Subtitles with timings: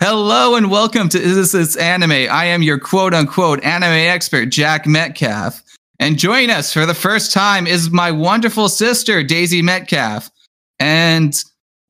[0.00, 2.12] Hello and welcome to Is This Anime?
[2.12, 5.60] I am your quote unquote anime expert, Jack Metcalf.
[5.98, 10.30] And joining us for the first time is my wonderful sister, Daisy Metcalf.
[10.78, 11.34] And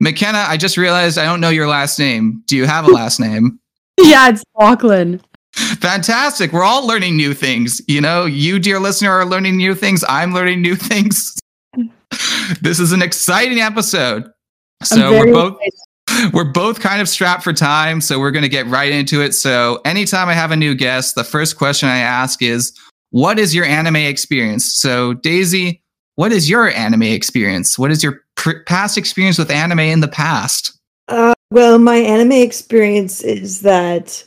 [0.01, 2.43] McKenna, I just realized I don't know your last name.
[2.47, 3.61] Do you have a last name?
[4.01, 5.23] Yeah, it's Auckland.
[5.53, 6.55] Fantastic.
[6.55, 7.83] We're all learning new things.
[7.89, 10.03] You know, you, dear listener, are learning new things.
[10.09, 11.39] I'm learning new things.
[12.62, 14.25] this is an exciting episode.
[14.83, 15.88] So we're both excited.
[16.33, 19.35] we're both kind of strapped for time, so we're going to get right into it.
[19.35, 22.73] So anytime I have a new guest, the first question I ask is,
[23.11, 25.83] "What is your anime experience?" So Daisy,
[26.17, 27.79] what is your anime experience?
[27.79, 30.79] What is your pr- past experience with anime in the past?
[31.09, 34.25] Uh, well, my anime experience is that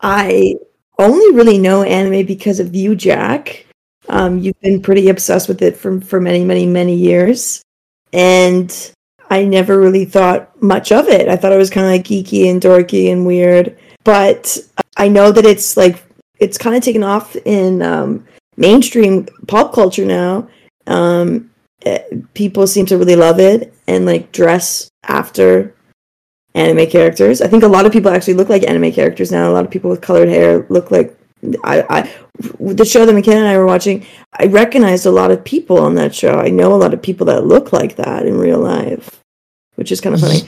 [0.00, 0.56] I
[0.98, 3.66] only really know anime because of you, Jack.
[4.08, 7.62] Um, you've been pretty obsessed with it for for many, many, many years,
[8.12, 8.92] and
[9.30, 11.28] I never really thought much of it.
[11.28, 13.76] I thought it was kind of like geeky and dorky and weird.
[14.04, 14.58] But
[14.96, 16.02] I know that it's like
[16.38, 20.48] it's kind of taken off in um, mainstream pop culture now.
[20.86, 25.74] Um, it, eh, people seem to really love it and like dress after
[26.54, 27.42] anime characters.
[27.42, 29.50] I think a lot of people actually look like anime characters now.
[29.50, 31.15] A lot of people with colored hair look like
[31.64, 32.14] I, I
[32.60, 34.04] the show that McKenna and I were watching.
[34.38, 36.38] I recognized a lot of people on that show.
[36.38, 39.22] I know a lot of people that look like that in real life
[39.76, 40.40] which is kind of funny.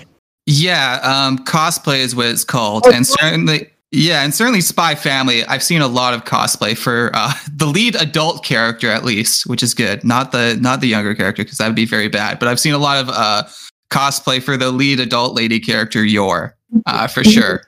[0.47, 5.45] Yeah, um, cosplay is what it's called, oh, and certainly, yeah, and certainly Spy Family.
[5.45, 9.63] I've seen a lot of cosplay for uh, the lead adult character, at least, which
[9.63, 10.03] is good.
[10.05, 12.39] Not the not the younger character because that would be very bad.
[12.39, 13.45] But I've seen a lot of uh,
[13.91, 16.57] cosplay for the lead adult lady character, Yor,
[16.87, 17.68] uh, for sure.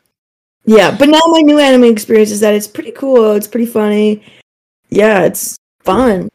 [0.71, 3.33] Yeah, but now my new anime experience is that it's pretty cool.
[3.33, 4.23] It's pretty funny.
[4.89, 6.29] Yeah, it's fun.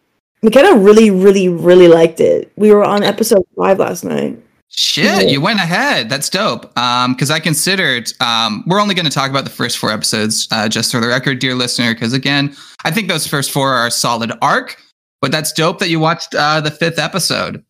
[0.43, 2.51] McKenna really, really, really liked it.
[2.57, 4.37] We were on episode five last night.
[4.67, 6.09] Shit, you went ahead.
[6.09, 6.77] That's dope.
[6.77, 10.49] Um, because I considered um, we're only going to talk about the first four episodes,
[10.51, 11.93] uh, just for the record, dear listener.
[11.93, 12.53] Because again,
[12.83, 14.83] I think those first four are a solid arc.
[15.21, 17.63] But that's dope that you watched uh, the fifth episode.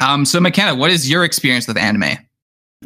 [0.00, 2.18] Um, so McKenna, what is your experience with anime?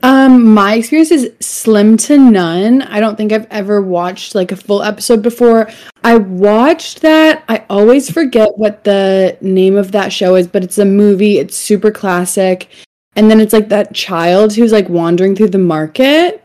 [0.03, 2.83] Um, my experience is slim to none.
[2.83, 5.71] I don't think I've ever watched like a full episode before.
[6.05, 7.45] I watched that.
[7.49, 11.39] I always forget what the name of that show is, but it's a movie.
[11.39, 12.69] It's super classic
[13.17, 16.45] and then it's like that child who's like wandering through the market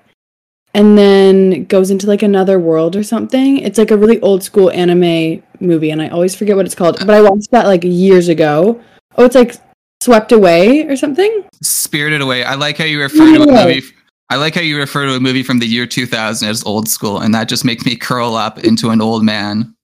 [0.74, 3.58] and then goes into like another world or something.
[3.58, 6.98] It's like a really old school anime movie and I always forget what it's called.
[7.00, 8.82] But I watched that like years ago.
[9.18, 9.56] Oh, it's like
[10.02, 11.46] Swept Away or something?
[11.62, 12.44] Spirited Away.
[12.44, 13.84] I like how you refer to a movie
[14.32, 17.20] I like how you refer to a movie from the year 2000 as old school
[17.20, 19.76] and that just makes me curl up into an old man.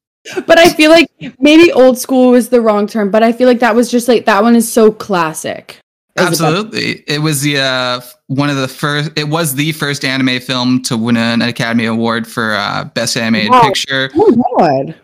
[0.45, 3.59] But I feel like maybe old school was the wrong term, but I feel like
[3.59, 5.81] that was just like that one is so classic.
[6.17, 9.11] Absolutely, it was the uh, one of the first.
[9.17, 13.51] It was the first anime film to win an Academy Award for uh, Best Animated
[13.51, 13.61] wow.
[13.61, 14.09] Picture.
[14.15, 14.95] Oh God!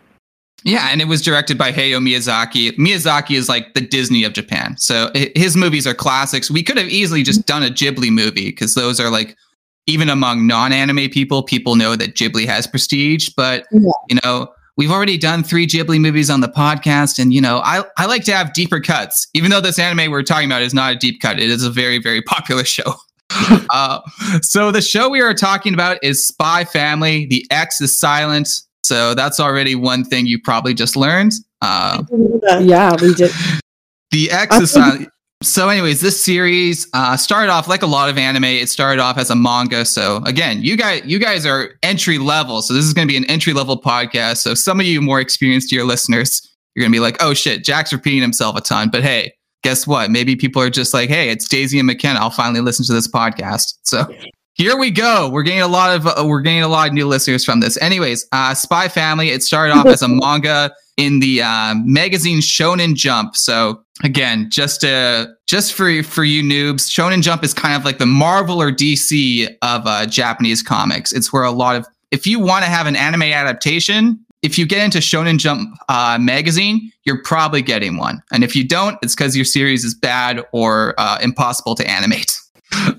[0.64, 2.72] Yeah, and it was directed by Hayao Miyazaki.
[2.76, 6.50] Miyazaki is like the Disney of Japan, so his movies are classics.
[6.50, 9.36] We could have easily just done a Ghibli movie because those are like
[9.86, 13.28] even among non-anime people, people know that Ghibli has prestige.
[13.36, 13.90] But yeah.
[14.08, 14.48] you know,
[14.78, 18.24] we've already done three Ghibli movies on the podcast, and you know, I I like
[18.24, 19.28] to have deeper cuts.
[19.34, 21.70] Even though this anime we're talking about is not a deep cut, it is a
[21.70, 22.94] very very popular show.
[23.70, 24.00] uh,
[24.40, 27.26] so the show we are talking about is Spy Family.
[27.26, 28.48] The X is silent,
[28.84, 31.32] so that's already one thing you probably just learned.
[31.62, 32.04] Uh,
[32.60, 33.30] yeah, we did.
[34.10, 35.08] The X is silent.
[35.42, 38.44] So, anyways, this series uh, started off like a lot of anime.
[38.44, 39.84] It started off as a manga.
[39.84, 42.62] So, again, you guys, you guys are entry level.
[42.62, 44.36] So, this is going to be an entry level podcast.
[44.36, 47.64] So, some of you more experienced your listeners, you're going to be like, "Oh shit,
[47.64, 49.34] Jack's repeating himself a ton." But hey,
[49.64, 50.12] guess what?
[50.12, 52.20] Maybe people are just like, "Hey, it's Daisy and McKenna.
[52.20, 54.06] I'll finally listen to this podcast." So,
[54.54, 55.28] here we go.
[55.28, 57.76] We're getting a lot of uh, we're getting a lot of new listeners from this.
[57.78, 59.30] Anyways, uh, Spy Family.
[59.30, 63.36] It started off as a manga in the uh, magazine Shonen Jump.
[63.36, 67.98] So again, just uh, just for for you noobs, Shonen Jump is kind of like
[67.98, 71.12] the Marvel or DC of uh, Japanese comics.
[71.12, 74.66] It's where a lot of if you want to have an anime adaptation, if you
[74.66, 78.22] get into Shonen Jump uh, magazine, you're probably getting one.
[78.30, 82.32] And if you don't, it's because your series is bad or uh, impossible to animate.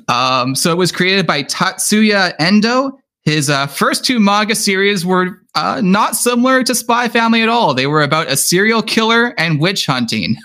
[0.08, 3.00] Um, so it was created by Tatsuya Endo.
[3.24, 7.74] His uh, first two manga series were uh, not similar to Spy Family at all.
[7.74, 10.38] They were about a serial killer and witch hunting.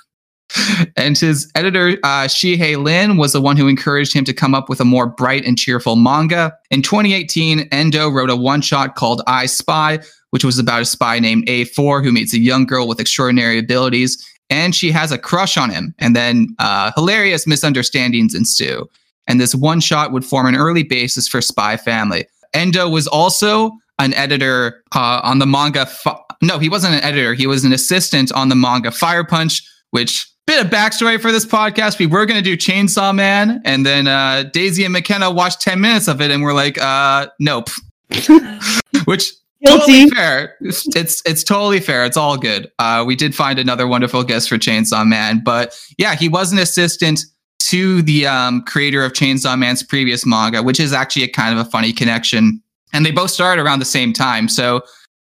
[0.96, 4.68] and his editor, uh, Shihei Lin, was the one who encouraged him to come up
[4.68, 6.52] with a more bright and cheerful manga.
[6.70, 10.00] In 2018, Endo wrote a one shot called I Spy,
[10.30, 14.24] which was about a spy named A4 who meets a young girl with extraordinary abilities,
[14.48, 15.94] and she has a crush on him.
[15.98, 18.88] And then uh, hilarious misunderstandings ensue.
[19.30, 22.26] And this one shot would form an early basis for Spy Family.
[22.52, 25.86] Endo was also an editor uh, on the manga.
[25.86, 27.32] Fi- no, he wasn't an editor.
[27.34, 31.46] He was an assistant on the manga Fire Punch, which bit of backstory for this
[31.46, 32.00] podcast.
[32.00, 35.80] We were going to do Chainsaw Man, and then uh, Daisy and McKenna watched 10
[35.80, 37.68] minutes of it and we're like, uh, nope.
[39.04, 39.30] which
[39.64, 40.56] totally fair.
[40.60, 42.04] It's it's totally fair.
[42.04, 42.68] It's all good.
[42.80, 46.58] Uh, we did find another wonderful guest for Chainsaw Man, but yeah, he was an
[46.58, 47.20] assistant
[47.60, 51.66] to the um, creator of Chainsaw Man's previous manga, which is actually a kind of
[51.66, 52.62] a funny connection.
[52.92, 54.82] And they both started around the same time, so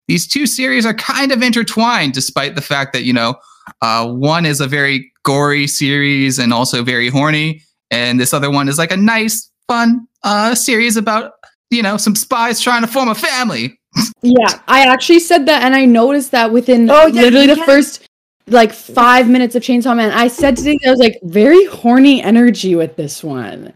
[0.08, 3.36] these two series are kind of intertwined, despite the fact that you know
[3.82, 7.62] uh, one is a very gory series and also very horny,
[7.92, 11.34] and this other one is like a nice, fun uh, series about
[11.70, 13.80] you know some spies trying to form a family
[14.22, 17.66] yeah, I actually said that, and I noticed that within oh, yeah, literally the can.
[17.66, 18.06] first
[18.52, 22.76] like five minutes of Chainsaw Man, I said today I was like very horny energy
[22.76, 23.74] with this one.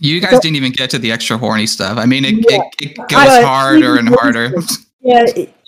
[0.00, 1.98] You guys so, didn't even get to the extra horny stuff.
[1.98, 2.62] I mean, it, yeah.
[2.80, 4.52] it, it goes I, harder and harder.
[5.02, 5.24] Yeah,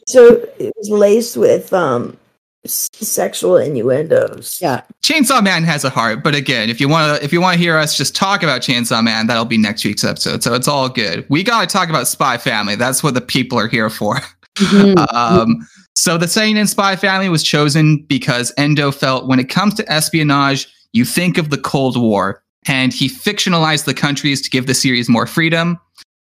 [0.08, 2.19] so it was laced with um
[2.66, 4.58] sexual innuendos.
[4.60, 4.82] Yeah.
[5.02, 7.58] Chainsaw Man has a heart, but again, if you want to if you want to
[7.58, 10.43] hear us just talk about Chainsaw Man, that'll be next week's episode.
[10.43, 11.25] So it's all good.
[11.28, 12.75] We got to talk about Spy Family.
[12.75, 14.20] That's what the people are here for.
[14.58, 15.16] Mm-hmm.
[15.16, 19.93] um so the Seinen Spy Family was chosen because Endo felt when it comes to
[19.93, 24.75] espionage, you think of the Cold War, and he fictionalized the countries to give the
[24.75, 25.79] series more freedom.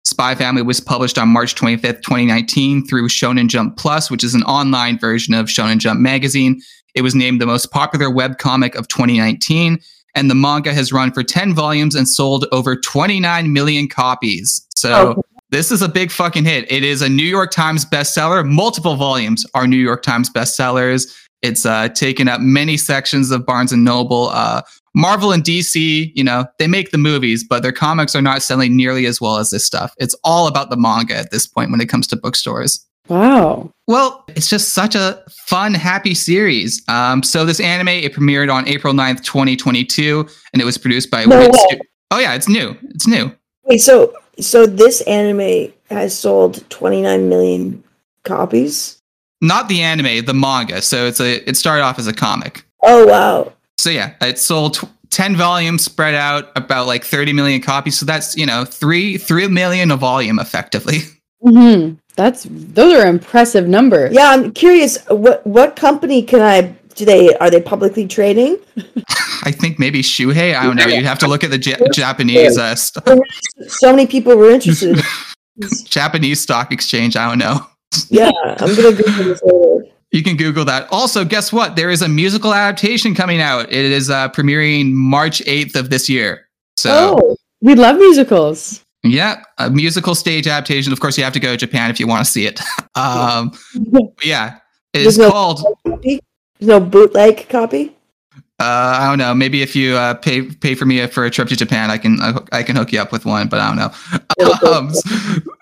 [0.05, 4.43] Spy Family was published on March 25th, 2019 through Shonen Jump Plus, which is an
[4.45, 6.61] online version of Shonen Jump magazine.
[6.95, 9.79] It was named the most popular webcomic of 2019,
[10.15, 14.67] and the manga has run for 10 volumes and sold over 29 million copies.
[14.75, 15.23] So oh.
[15.51, 16.71] This is a big fucking hit.
[16.71, 18.47] It is a New York Times bestseller.
[18.47, 21.15] Multiple volumes are New York Times bestsellers.
[21.43, 24.29] It's uh, taken up many sections of Barnes and Noble.
[24.29, 24.63] Uh,
[24.95, 28.77] Marvel and DC, you know, they make the movies, but their comics are not selling
[28.77, 29.95] nearly as well as this stuff.
[29.99, 32.85] It's all about the manga at this point when it comes to bookstores.
[33.07, 33.73] Wow.
[33.87, 36.83] Well, it's just such a fun, happy series.
[36.89, 41.25] Um, so this anime, it premiered on April 9th, 2022, and it was produced by
[41.25, 41.79] no Stu-
[42.11, 42.77] Oh yeah, it's new.
[42.91, 43.33] It's new.
[43.65, 47.85] Wait, so so this anime has sold 29 million
[48.25, 49.01] copies?
[49.41, 50.83] Not the anime, the manga.
[50.83, 52.65] So it's a it started off as a comic.
[52.83, 53.53] Oh wow.
[53.77, 54.81] So yeah, it sold
[55.11, 57.99] 10 volumes spread out about like 30 million copies.
[57.99, 60.99] So that's, you know, three, 3 million a volume effectively.
[61.41, 61.95] Mm-hmm.
[62.17, 64.13] That's, those are impressive numbers.
[64.13, 64.31] Yeah.
[64.31, 66.63] I'm curious, what, what company can I,
[66.97, 68.59] do they, are they publicly trading?
[69.45, 70.57] I think maybe Shueisha.
[70.57, 70.87] I don't know.
[70.87, 73.05] You'd have to look at the J- Japanese uh, stuff.
[73.67, 75.01] So many people were interested.
[75.85, 77.17] Japanese stock exchange.
[77.17, 77.67] I don't know.
[78.09, 78.31] yeah.
[78.45, 79.85] I'm going to Google this later.
[80.11, 80.89] You can Google that.
[80.91, 81.77] Also, guess what?
[81.77, 83.71] There is a musical adaptation coming out.
[83.71, 86.49] It is uh, premiering March 8th of this year.
[86.79, 88.83] So, oh, we love musicals.
[89.03, 90.93] Yeah, a musical stage adaptation.
[90.93, 92.61] Of course, you have to go to Japan if you want to see it.
[92.95, 93.53] Um,
[94.25, 94.59] yeah,
[94.93, 95.63] it's There's called.
[95.85, 96.21] No, There's
[96.61, 97.95] no bootleg copy.
[98.61, 99.35] Uh, I don't know.
[99.35, 102.19] Maybe if you uh, pay pay for me for a trip to Japan, I can
[102.51, 103.49] I can hook you up with one.
[103.49, 104.71] But I don't know.
[104.73, 104.91] Um,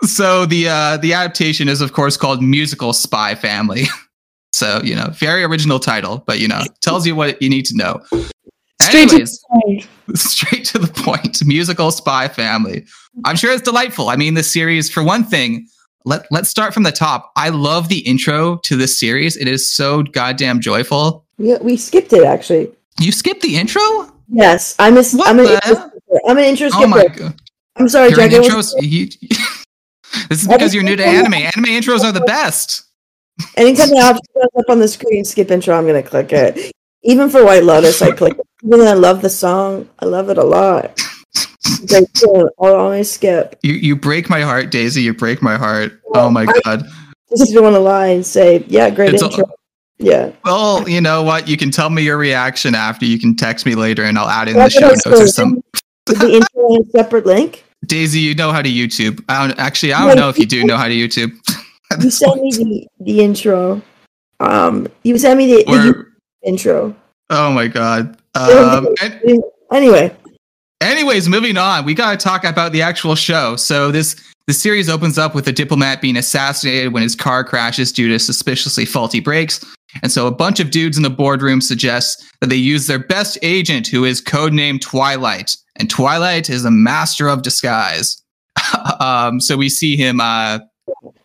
[0.03, 3.85] so the uh, the adaptation is of course called Musical Spy Family.
[4.57, 7.77] So, you know, very original title, but, you know, tells you what you need to
[7.77, 8.01] know.
[8.81, 9.89] Straight Anyways, to the point.
[10.19, 11.45] Straight to the point.
[11.45, 12.87] Musical Spy Family.
[13.27, 14.09] I'm sure it's delightful.
[14.09, 15.69] I mean, this series, for one thing,
[16.07, 17.33] let, let's start from the top.
[17.37, 19.37] I love the intro to this series.
[19.37, 21.27] It is so goddamn joyful.
[21.37, 22.73] Yeah, we skipped it actually.
[23.01, 24.13] You skipped the intro?
[24.29, 25.91] Yes, I'm a, I'm an, intro,
[26.27, 26.85] I'm an intro skipper.
[26.85, 27.41] Oh my god.
[27.77, 28.31] I'm sorry, Jack.
[28.31, 29.07] Intros, you,
[30.29, 31.35] this is because you're new to anime.
[31.35, 32.85] Anime intros are the best.
[33.57, 36.73] Anytime the option comes up on the screen, skip intro, I'm gonna click it.
[37.03, 38.47] Even for White Lotus, I click it.
[38.65, 41.01] Even though I love the song, I love it a lot.
[41.91, 42.05] Like,
[42.61, 43.59] I'll always skip.
[43.63, 45.03] You you break my heart, Daisy.
[45.03, 46.01] You break my heart.
[46.15, 46.85] Oh my god.
[46.85, 49.45] I just want to lie and say, yeah, great it's intro.
[49.99, 50.33] Yeah.
[50.45, 51.49] Well, you know what?
[51.49, 53.07] You can tell me your reaction after.
[53.07, 55.63] You can text me later, and I'll add in the show notes or some.
[56.07, 57.65] the intro a separate link.
[57.87, 59.25] Daisy, you know how to YouTube.
[59.29, 59.93] I don't actually.
[59.93, 61.33] I don't know if you do know how to YouTube.
[62.03, 63.83] you sent me the, the intro.
[64.41, 66.07] Um, you sent me the, the
[66.49, 66.95] intro.
[67.31, 68.19] Oh my god.
[68.35, 68.89] Um,
[69.73, 70.15] anyway.
[70.81, 71.85] Anyways, moving on.
[71.85, 73.57] We got to talk about the actual show.
[73.57, 74.17] So this
[74.47, 78.19] the series opens up with a diplomat being assassinated when his car crashes due to
[78.19, 79.65] suspiciously faulty brakes.
[80.03, 83.39] And so a bunch of dudes in the boardroom suggest that they use their best
[83.43, 85.57] agent, who is codenamed Twilight.
[85.77, 88.23] And Twilight is a master of disguise.
[89.01, 90.61] um, so we see him uh,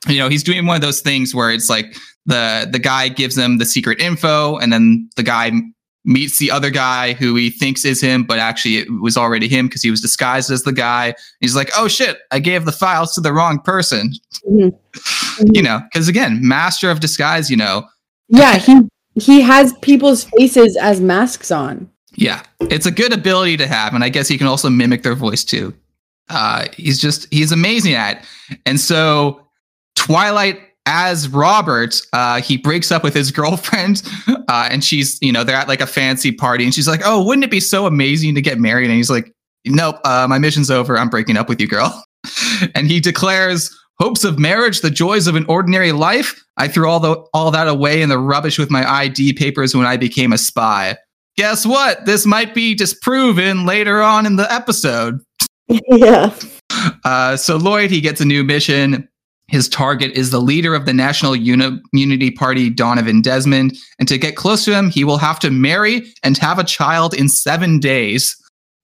[0.07, 3.35] you know, he's doing one of those things where it's like the the guy gives
[3.35, 5.51] them the secret info, and then the guy
[6.03, 9.67] meets the other guy who he thinks is him, but actually it was already him
[9.67, 11.13] because he was disguised as the guy.
[11.39, 14.11] He's like, oh shit, I gave the files to the wrong person.
[14.47, 14.69] Mm-hmm.
[15.53, 17.87] You know, because again, master of disguise, you know.
[18.27, 18.81] Yeah, he
[19.15, 21.89] he has people's faces as masks on.
[22.13, 25.15] Yeah, it's a good ability to have, and I guess he can also mimic their
[25.15, 25.73] voice too.
[26.29, 28.17] Uh, he's just he's amazing at.
[28.49, 28.59] It.
[28.65, 29.47] And so
[29.95, 35.43] Twilight as Robert, uh, he breaks up with his girlfriend, uh, and she's you know
[35.43, 38.35] they're at like a fancy party, and she's like, "Oh, wouldn't it be so amazing
[38.35, 39.31] to get married?" And he's like,
[39.65, 40.97] "Nope, uh, my mission's over.
[40.97, 42.03] I'm breaking up with you, girl."
[42.75, 46.43] and he declares hopes of marriage, the joys of an ordinary life.
[46.57, 49.85] I threw all the all that away in the rubbish with my ID papers when
[49.85, 50.97] I became a spy.
[51.37, 52.05] Guess what?
[52.05, 55.19] This might be disproven later on in the episode.
[55.69, 56.35] yeah.
[57.05, 59.07] Uh, so Lloyd, he gets a new mission.
[59.51, 63.77] His target is the leader of the National Uni- Unity Party, Donovan Desmond.
[63.99, 67.13] And to get close to him, he will have to marry and have a child
[67.13, 68.35] in seven days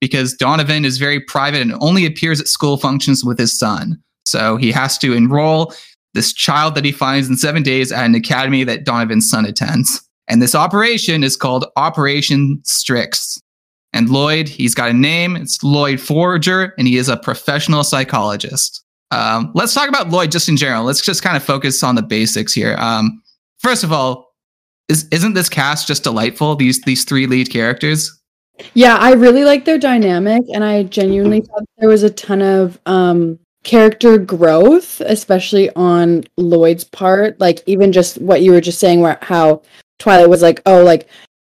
[0.02, 3.98] because Donovan is very private and only appears at school functions with his son.
[4.26, 5.74] So he has to enroll
[6.14, 10.04] this child that he finds in seven days at an academy that Donovan's son attends.
[10.28, 13.40] And this operation is called Operation Strix.
[13.94, 15.38] And Lloyd, he's got a name.
[15.38, 18.84] It's Lloyd Forger, and he is a professional psychologist.
[19.12, 20.84] Um, let's talk about Lloyd just in general.
[20.84, 22.76] Let's just kind of focus on the basics here.
[22.78, 23.22] Um,
[23.60, 24.34] first of all,
[24.90, 26.56] is, isn't this cast just delightful?
[26.56, 28.14] These these three lead characters.
[28.74, 32.80] Yeah, I really like their dynamic, and I genuinely thought there was a ton of
[32.86, 37.40] um, character growth, especially on Lloyd's part.
[37.40, 39.62] Like even just what you were just saying, where how
[40.00, 41.08] Twilight was like, oh, like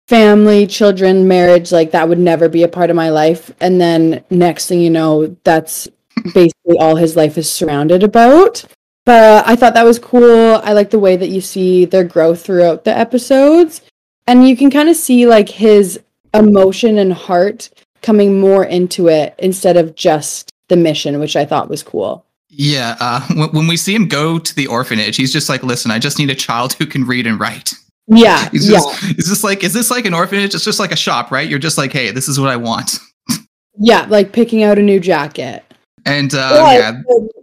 [0.09, 3.51] family, children, marriage, like that would never be a part of my life.
[3.61, 5.89] And then next thing you know, that's
[6.35, 8.65] basically all his life is surrounded about.
[9.05, 10.61] But I thought that was cool.
[10.63, 13.81] I like the way that you see their growth throughout the episodes.
[14.27, 15.99] And you can kind of see like his
[16.35, 17.71] emotion and heart
[18.03, 22.25] coming more into it instead of just the mission, which I thought was cool.
[22.51, 25.91] Yeah, uh, when, when we see him go to the orphanage, he's just like, "Listen,
[25.91, 27.73] I just need a child who can read and write."
[28.09, 28.81] Yeah, He's yeah,
[29.17, 30.55] Is this like is this like an orphanage?
[30.55, 31.49] It's just like a shop, right?
[31.49, 32.99] You're just like, hey, this is what I want.
[33.79, 34.07] yeah.
[34.09, 35.65] Like picking out a new jacket.
[36.09, 37.01] And uh, Well, yeah,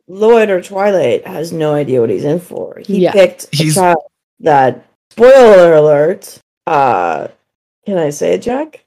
[0.07, 2.79] Lloyd or Twilight has no idea what he's in for.
[2.85, 3.11] He Yeah.
[3.11, 3.97] picked a He's- child
[4.41, 6.39] that spoiler alert.
[6.67, 7.27] Uh
[7.85, 8.83] can I say it, Jack?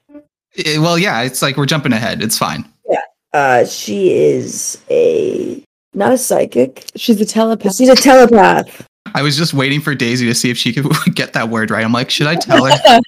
[0.65, 2.21] eh, well, yeah, it's like we're jumping ahead.
[2.21, 2.65] It's fine.
[3.33, 6.85] Uh she is a not a psychic.
[6.95, 7.75] She's a telepath.
[7.75, 8.85] She's a telepath.
[9.15, 11.83] I was just waiting for Daisy to see if she could get that word right.
[11.83, 12.71] I'm like, should I tell her?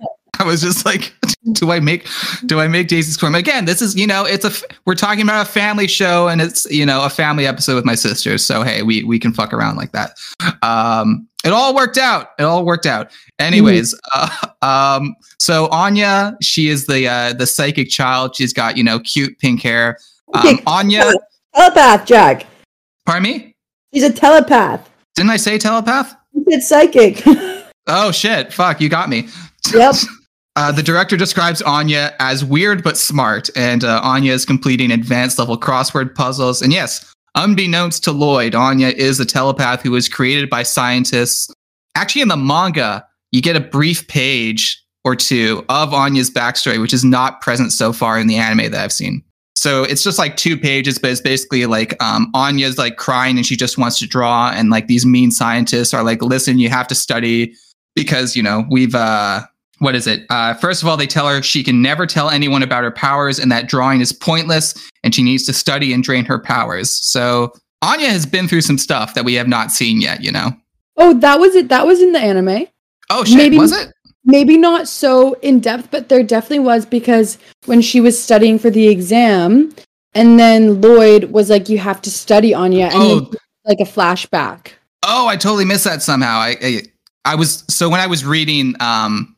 [0.42, 1.14] I was just like,
[1.54, 2.08] do I make
[2.48, 3.66] do I make Daisy squirm again?
[3.66, 4.52] This is you know, it's a
[4.86, 7.96] we're talking about a family show and it's you know a family episode with my
[7.96, 8.44] sisters.
[8.44, 10.18] So hey, we we can fuck around like that.
[10.64, 12.30] Um, it all worked out.
[12.40, 13.12] It all worked out.
[13.40, 14.30] Anyways, uh,
[14.62, 18.36] um, so Anya, she is the uh, the psychic child.
[18.36, 19.98] She's got you know cute pink hair.
[20.34, 20.64] Um, Okay.
[20.66, 21.12] Anya,
[21.54, 22.46] Telepath, Jack.
[23.06, 23.54] pardon me.
[23.94, 24.90] She's a telepath.
[25.16, 26.16] Didn't I say telepath?
[26.34, 27.24] You said psychic.
[27.88, 28.54] Oh shit!
[28.54, 29.28] Fuck, you got me.
[29.74, 29.96] yep.
[30.58, 35.40] Uh, the director describes Anya as weird but smart, and uh, Anya is completing advanced
[35.40, 36.62] level crossword puzzles.
[36.62, 41.54] And yes, unbeknownst to Lloyd, Anya is a telepath who was created by scientists.
[41.96, 46.94] Actually, in the manga, you get a brief page or two of Anya's backstory, which
[46.94, 49.24] is not present so far in the anime that I've seen.
[49.56, 53.46] So it's just like two pages, but it's basically like um, Anya's like crying and
[53.46, 56.88] she just wants to draw, and like these mean scientists are like, "Listen, you have
[56.88, 57.54] to study
[57.96, 59.42] because you know we've uh,
[59.82, 60.26] what is it?
[60.30, 63.40] Uh, first of all, they tell her she can never tell anyone about her powers
[63.40, 64.74] and that drawing is pointless
[65.04, 66.90] and she needs to study and drain her powers.
[66.92, 70.52] So Anya has been through some stuff that we have not seen yet, you know?
[70.98, 71.70] Oh, that was it.
[71.70, 72.68] That was in the anime.
[73.10, 73.92] Oh, shit, Maybe- was it?
[74.24, 78.70] Maybe not so in depth, but there definitely was because when she was studying for
[78.70, 79.74] the exam,
[80.14, 83.20] and then Lloyd was like, "You have to study Anya," and Oh.
[83.22, 83.30] then,
[83.66, 84.74] like a flashback.
[85.02, 86.38] Oh, I totally missed that somehow.
[86.38, 86.82] I, I,
[87.26, 89.36] I was, so when I was reading, um,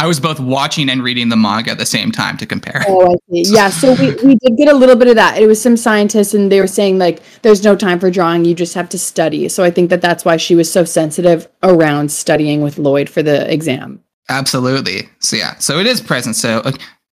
[0.00, 2.82] I was both watching and reading the manga at the same time to compare.
[2.88, 3.54] Oh, I see.
[3.54, 5.36] Yeah, so we, we did get a little bit of that.
[5.36, 8.46] It was some scientists, and they were saying like, "There's no time for drawing.
[8.46, 11.48] You just have to study." So I think that that's why she was so sensitive
[11.62, 14.02] around studying with Lloyd for the exam.
[14.30, 15.06] Absolutely.
[15.18, 16.34] So yeah, so it is present.
[16.34, 16.72] So uh,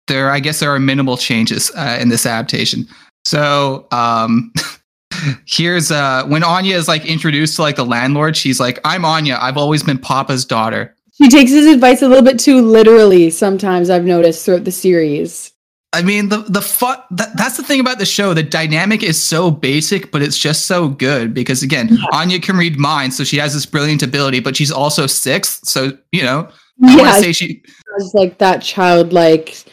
[0.06, 2.86] there, I guess there are minimal changes uh, in this adaptation.
[3.26, 4.54] So um,
[5.46, 8.38] here's uh, when Anya is like introduced to like the landlord.
[8.38, 9.36] She's like, "I'm Anya.
[9.38, 13.30] I've always been Papa's daughter." She takes his advice a little bit too literally.
[13.30, 15.52] Sometimes I've noticed throughout the series.
[15.92, 18.32] I mean, the the fu- that, that's the thing about the show.
[18.32, 22.78] The dynamic is so basic, but it's just so good because again, Anya can read
[22.78, 25.66] minds, so she has this brilliant ability, but she's also sixth.
[25.68, 26.48] So you know,
[26.84, 27.62] I want Yeah, to say she
[27.98, 29.64] it's like that childlike,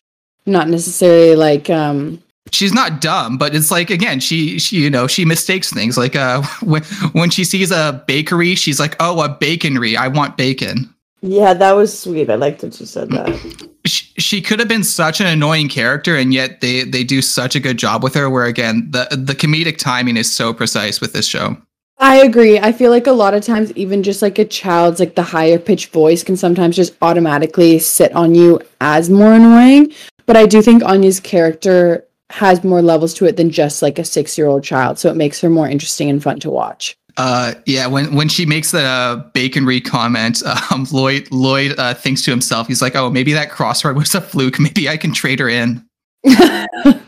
[0.47, 2.21] not necessarily like um.
[2.51, 5.97] she's not dumb, but it's like again, she she you know she mistakes things.
[5.99, 9.95] Like uh, when when she sees a bakery, she's like, oh, a baconry.
[9.95, 10.91] I want bacon.
[11.21, 12.29] Yeah, that was sweet.
[12.29, 13.69] I liked that you said that.
[13.85, 17.55] She, she could have been such an annoying character, and yet they they do such
[17.55, 18.29] a good job with her.
[18.29, 21.57] Where again, the the comedic timing is so precise with this show.
[21.99, 22.59] I agree.
[22.59, 25.57] I feel like a lot of times, even just like a child's like the higher
[25.57, 29.91] pitched voice can sometimes just automatically sit on you as more annoying.
[30.27, 34.05] But I do think Anya's character has more levels to it than just like a
[34.05, 36.95] six year old child, so it makes her more interesting and fun to watch.
[37.17, 42.21] Uh, yeah, when when she makes the uh, baconry comment, um, Lloyd Lloyd uh, thinks
[42.23, 44.59] to himself, he's like, "Oh, maybe that crossword was a fluke.
[44.59, 45.83] Maybe I can trade her in."
[46.25, 47.01] I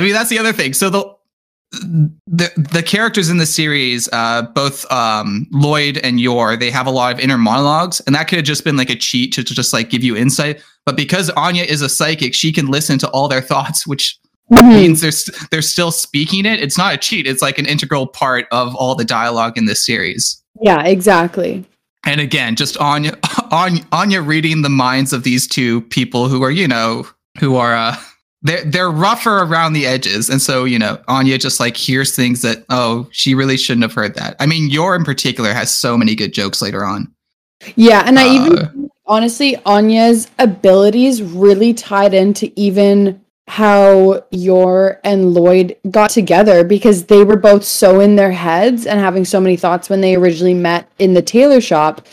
[0.00, 0.74] mean, that's the other thing.
[0.74, 1.16] So the
[1.72, 6.90] the the characters in the series, uh, both um, Lloyd and Yor, they have a
[6.90, 9.54] lot of inner monologues, and that could have just been like a cheat to, to
[9.54, 10.62] just like give you insight.
[10.84, 14.18] But because Anya is a psychic, she can listen to all their thoughts, which
[14.52, 14.68] Mhm.
[14.68, 16.62] means they're st- they're still speaking it.
[16.62, 17.26] It's not a cheat.
[17.26, 20.40] It's like an integral part of all the dialogue in this series.
[20.62, 21.64] Yeah, exactly.
[22.04, 23.18] And again, just Anya,
[23.50, 27.06] Anya, Anya reading the minds of these two people who are, you know,
[27.40, 27.96] who are, uh,
[28.42, 30.30] they're, they're rougher around the edges.
[30.30, 33.94] And so, you know, Anya just like hears things that, oh, she really shouldn't have
[33.94, 34.36] heard that.
[34.38, 37.12] I mean, Yor in particular has so many good jokes later on.
[37.74, 45.32] Yeah, and I Uh, even honestly, Anya's abilities really tied into even how Yor and
[45.32, 49.56] Lloyd got together because they were both so in their heads and having so many
[49.56, 52.06] thoughts when they originally met in the tailor shop.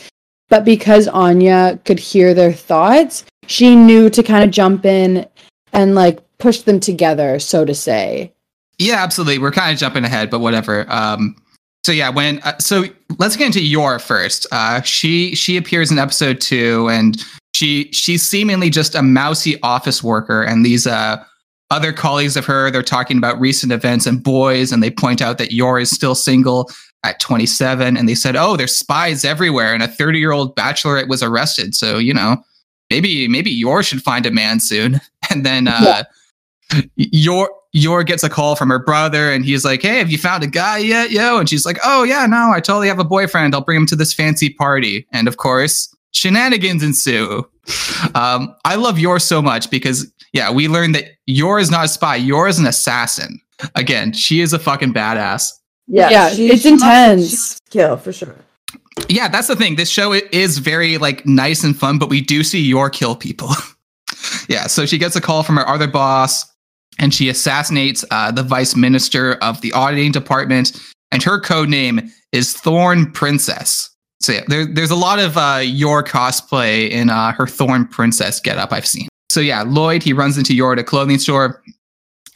[0.48, 5.26] But because Anya could hear their thoughts, she knew to kind of jump in
[5.72, 8.32] and like push them together, so to say.
[8.78, 9.38] Yeah, absolutely.
[9.38, 10.86] We're kind of jumping ahead, but whatever.
[10.88, 11.36] Um,
[11.84, 12.84] so yeah, when uh, so
[13.18, 14.46] let's get into Yor first.
[14.52, 17.22] Uh, she she appears in episode two, and
[17.64, 21.22] she she's seemingly just a mousy office worker, and these uh
[21.70, 25.38] other colleagues of her they're talking about recent events and boys, and they point out
[25.38, 26.70] that Yor is still single
[27.04, 31.08] at 27, and they said, oh, there's spies everywhere, and a 30 year old bachelorette
[31.08, 31.74] was arrested.
[31.74, 32.36] So you know,
[32.90, 35.00] maybe maybe Yor should find a man soon,
[35.30, 35.68] and then.
[35.68, 36.04] uh
[36.96, 40.42] Yor Yor gets a call from her brother and he's like, Hey, have you found
[40.42, 41.38] a guy yet, yo?
[41.38, 43.54] And she's like, Oh yeah, no, I totally have a boyfriend.
[43.54, 45.06] I'll bring him to this fancy party.
[45.12, 47.46] And of course, shenanigans ensue.
[48.14, 51.88] Um, I love Yor so much because yeah, we learned that Yor is not a
[51.88, 53.40] spy, Yor is an assassin.
[53.74, 55.50] Again, she is a fucking badass.
[55.86, 57.28] Yeah, she- it's she intense.
[57.30, 58.36] she must Kill for sure.
[59.08, 59.74] Yeah, that's the thing.
[59.76, 63.50] This show is very like nice and fun, but we do see Yor kill people.
[64.48, 66.44] yeah, so she gets a call from her other boss,
[66.98, 72.10] and she assassinates uh, the vice minister of the auditing department, and her code name
[72.32, 73.90] is Thorn Princess.
[74.24, 78.40] So yeah, there, there's a lot of uh, Yor cosplay in uh, her Thorn Princess
[78.40, 79.06] getup I've seen.
[79.28, 81.62] So yeah, Lloyd he runs into Yor at a clothing store,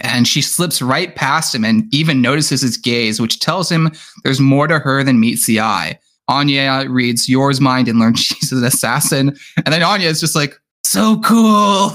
[0.00, 3.90] and she slips right past him and even notices his gaze, which tells him
[4.22, 5.98] there's more to her than meets the eye.
[6.28, 9.34] Anya reads Yor's mind and learns she's an assassin.
[9.56, 11.94] And then Anya is just like, so cool.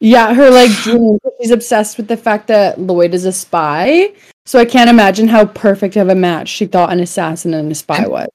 [0.00, 1.18] Yeah, her like dream.
[1.40, 4.12] She's obsessed with the fact that Lloyd is a spy.
[4.44, 7.76] So I can't imagine how perfect of a match she thought an assassin and a
[7.76, 8.28] spy And- was.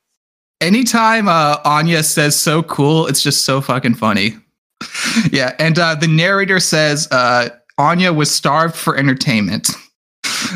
[0.65, 4.35] Anytime uh, Anya says so cool, it's just so fucking funny.
[5.31, 5.55] yeah.
[5.59, 9.69] And uh, the narrator says uh, Anya was starved for entertainment.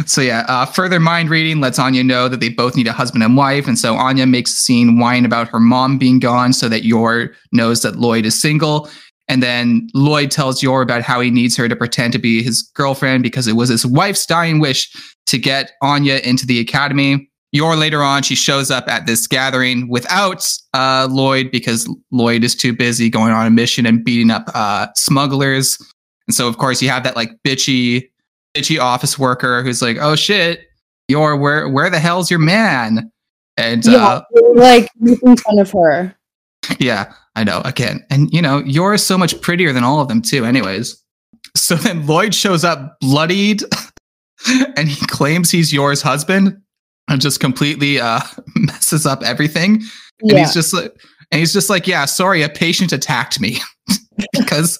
[0.05, 3.23] So yeah, uh, further mind reading lets Anya know that they both need a husband
[3.23, 6.69] and wife, and so Anya makes a scene whine about her mom being gone, so
[6.69, 8.89] that Yor knows that Lloyd is single,
[9.27, 12.63] and then Lloyd tells Yor about how he needs her to pretend to be his
[12.75, 14.91] girlfriend because it was his wife's dying wish
[15.27, 17.28] to get Anya into the academy.
[17.51, 22.55] Yor later on, she shows up at this gathering without uh, Lloyd because Lloyd is
[22.55, 25.77] too busy going on a mission and beating up uh, smugglers.
[26.27, 28.07] And so, of course, you have that like bitchy,
[28.55, 30.67] bitchy office worker who's like, "Oh shit,
[31.07, 33.11] Yor, where where the hell's your man?"
[33.57, 34.21] And Yeah, uh,
[34.53, 36.15] like making fun of her.
[36.79, 37.61] yeah, I know.
[37.65, 40.45] Again, and you know, Yor is so much prettier than all of them too.
[40.45, 41.03] Anyways,
[41.55, 43.63] so then Lloyd shows up bloodied,
[44.77, 46.61] and he claims he's Yor's husband, and
[47.17, 48.19] just completely uh,
[48.55, 49.81] messes up everything.
[50.21, 50.93] And he's just like,
[51.31, 53.57] and he's just like, yeah, sorry, a patient attacked me
[54.33, 54.79] because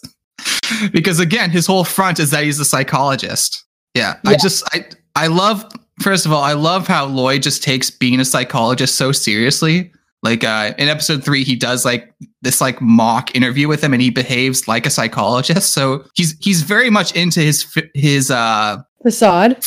[0.91, 3.65] because again, his whole front is that he's a psychologist.
[3.95, 5.65] Yeah, I just I I love
[6.01, 9.91] first of all, I love how Lloyd just takes being a psychologist so seriously.
[10.21, 14.01] Like uh, in episode three, he does like this like mock interview with him, and
[14.01, 15.71] he behaves like a psychologist.
[15.71, 19.63] So he's he's very much into his his uh facade.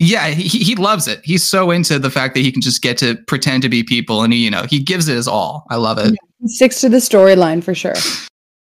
[0.00, 1.20] Yeah, he, he loves it.
[1.24, 4.22] He's so into the fact that he can just get to pretend to be people
[4.22, 5.66] and he, you know, he gives it his all.
[5.70, 6.14] I love it.
[6.40, 7.94] He sticks to the storyline for sure.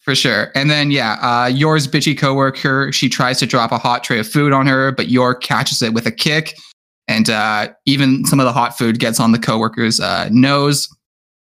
[0.01, 0.53] For sure.
[0.55, 4.29] And then, yeah, uh, Yor's bitchy coworker, she tries to drop a hot tray of
[4.29, 6.57] food on her, but Yor catches it with a kick.
[7.09, 10.89] And uh, even some of the hot food gets on the coworker's uh, nose.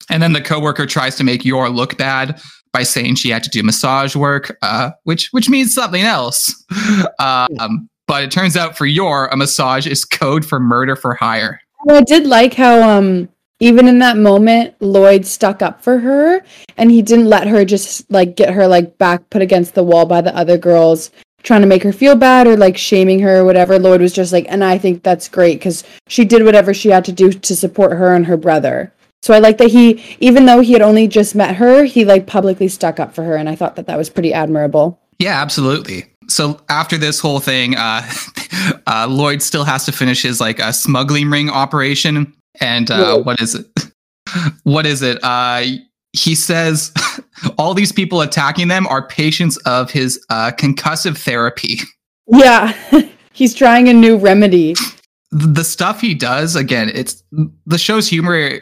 [0.09, 2.39] And then the coworker tries to make Yor look bad
[2.73, 6.53] by saying she had to do massage work, uh, which which means something else.
[7.19, 11.61] Um, but it turns out for Yor, a massage is code for murder for hire.
[11.89, 16.41] I did like how um even in that moment Lloyd stuck up for her
[16.77, 20.05] and he didn't let her just like get her like back put against the wall
[20.05, 21.11] by the other girls
[21.43, 23.77] trying to make her feel bad or like shaming her or whatever.
[23.77, 27.05] Lloyd was just like and I think that's great cuz she did whatever she had
[27.05, 28.93] to do to support her and her brother.
[29.21, 32.27] So I like that he even though he had only just met her, he like
[32.27, 34.99] publicly stuck up for her and I thought that that was pretty admirable.
[35.19, 36.05] Yeah, absolutely.
[36.27, 38.09] So after this whole thing, uh,
[38.87, 42.33] uh, Lloyd still has to finish his like uh, smuggling ring operation.
[42.59, 43.65] And uh, what is it?
[44.63, 45.19] what is it?
[45.23, 45.63] Uh,
[46.13, 46.91] he says
[47.57, 51.79] all these people attacking them are patients of his uh, concussive therapy.
[52.27, 52.73] Yeah,
[53.33, 54.75] he's trying a new remedy.
[55.31, 57.23] The stuff he does, again, it's
[57.65, 58.59] the show's humor.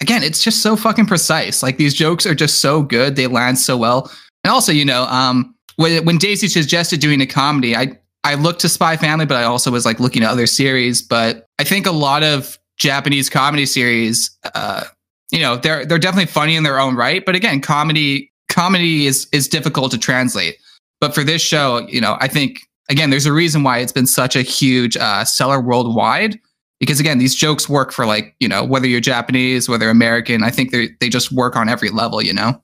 [0.00, 1.62] Again, it's just so fucking precise.
[1.62, 4.10] Like these jokes are just so good; they land so well.
[4.42, 8.68] And also, you know, um, when Daisy suggested doing a comedy, I I looked to
[8.68, 11.00] Spy Family, but I also was like looking at other series.
[11.00, 14.84] But I think a lot of Japanese comedy series, uh,
[15.30, 17.24] you know, they're they're definitely funny in their own right.
[17.24, 20.56] But again, comedy comedy is is difficult to translate.
[21.00, 24.06] But for this show, you know, I think again, there's a reason why it's been
[24.06, 26.38] such a huge uh, seller worldwide.
[26.78, 30.42] Because again, these jokes work for like you know whether you're Japanese, whether American.
[30.42, 32.22] I think they they just work on every level.
[32.22, 32.62] You know.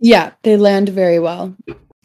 [0.00, 1.56] Yeah, they land very well.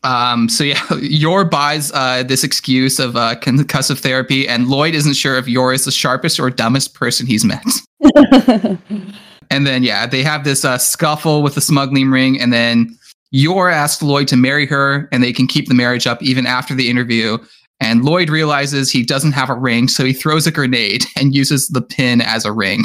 [0.03, 5.13] Um, so yeah, Yor buys uh, this excuse of uh, concussive therapy, and Lloyd isn't
[5.13, 7.63] sure if Yor is the sharpest or dumbest person he's met.
[9.49, 12.97] and then yeah, they have this uh, scuffle with the smuggling ring, and then
[13.31, 16.75] Yor asks Lloyd to marry her, and they can keep the marriage up even after
[16.75, 17.37] the interview.
[17.79, 21.67] And Lloyd realizes he doesn't have a ring, so he throws a grenade and uses
[21.69, 22.83] the pin as a ring.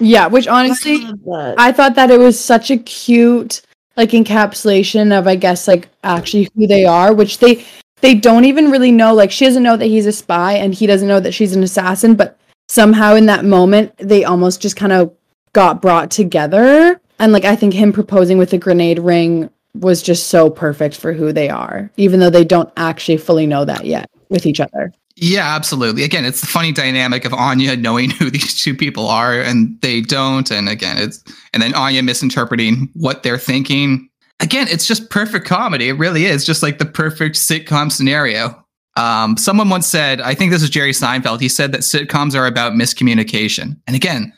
[0.00, 3.62] Yeah, which honestly, I, I thought that it was such a cute
[3.98, 7.64] like encapsulation of I guess like actually who they are, which they
[8.00, 9.12] they don't even really know.
[9.12, 11.64] Like she doesn't know that he's a spy and he doesn't know that she's an
[11.64, 15.12] assassin, but somehow in that moment they almost just kind of
[15.52, 16.98] got brought together.
[17.18, 21.12] And like I think him proposing with a grenade ring was just so perfect for
[21.12, 24.92] who they are, even though they don't actually fully know that yet with each other.
[25.20, 26.04] Yeah, absolutely.
[26.04, 30.00] Again, it's the funny dynamic of Anya knowing who these two people are and they
[30.00, 30.50] don't.
[30.50, 34.08] And again, it's and then Anya misinterpreting what they're thinking.
[34.40, 35.88] Again, it's just perfect comedy.
[35.88, 38.64] It really is just like the perfect sitcom scenario.
[38.96, 41.40] Um, someone once said, I think this is Jerry Seinfeld.
[41.40, 43.76] He said that sitcoms are about miscommunication.
[43.86, 44.32] And again,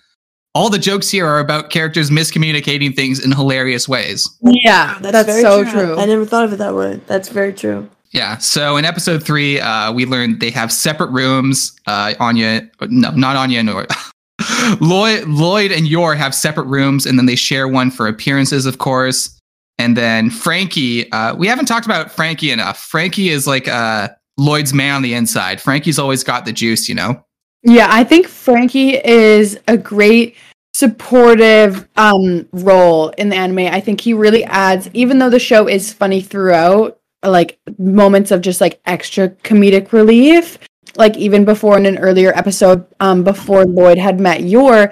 [0.55, 4.29] all the jokes here are about characters miscommunicating things in hilarious ways.
[4.43, 5.73] Yeah, that's, that's so true.
[5.73, 5.97] true.
[5.99, 7.01] I never thought of it that way.
[7.07, 7.89] That's very true.
[8.13, 8.39] Yeah.
[8.39, 11.79] So in episode three, uh, we learned they have separate rooms.
[11.87, 13.87] Uh, Anya, no, not Anya nor
[14.81, 18.79] Lloyd, Lloyd and Yor have separate rooms, and then they share one for appearances, of
[18.79, 19.39] course.
[19.79, 22.79] And then Frankie, uh, we haven't talked about Frankie enough.
[22.79, 25.61] Frankie is like uh, Lloyd's man on the inside.
[25.61, 27.25] Frankie's always got the juice, you know.
[27.63, 30.37] Yeah, I think Frankie is a great
[30.73, 33.59] supportive um role in the anime.
[33.59, 38.41] I think he really adds even though the show is funny throughout, like moments of
[38.41, 40.59] just like extra comedic relief.
[40.97, 44.91] Like even before in an earlier episode um before lloyd had met Yor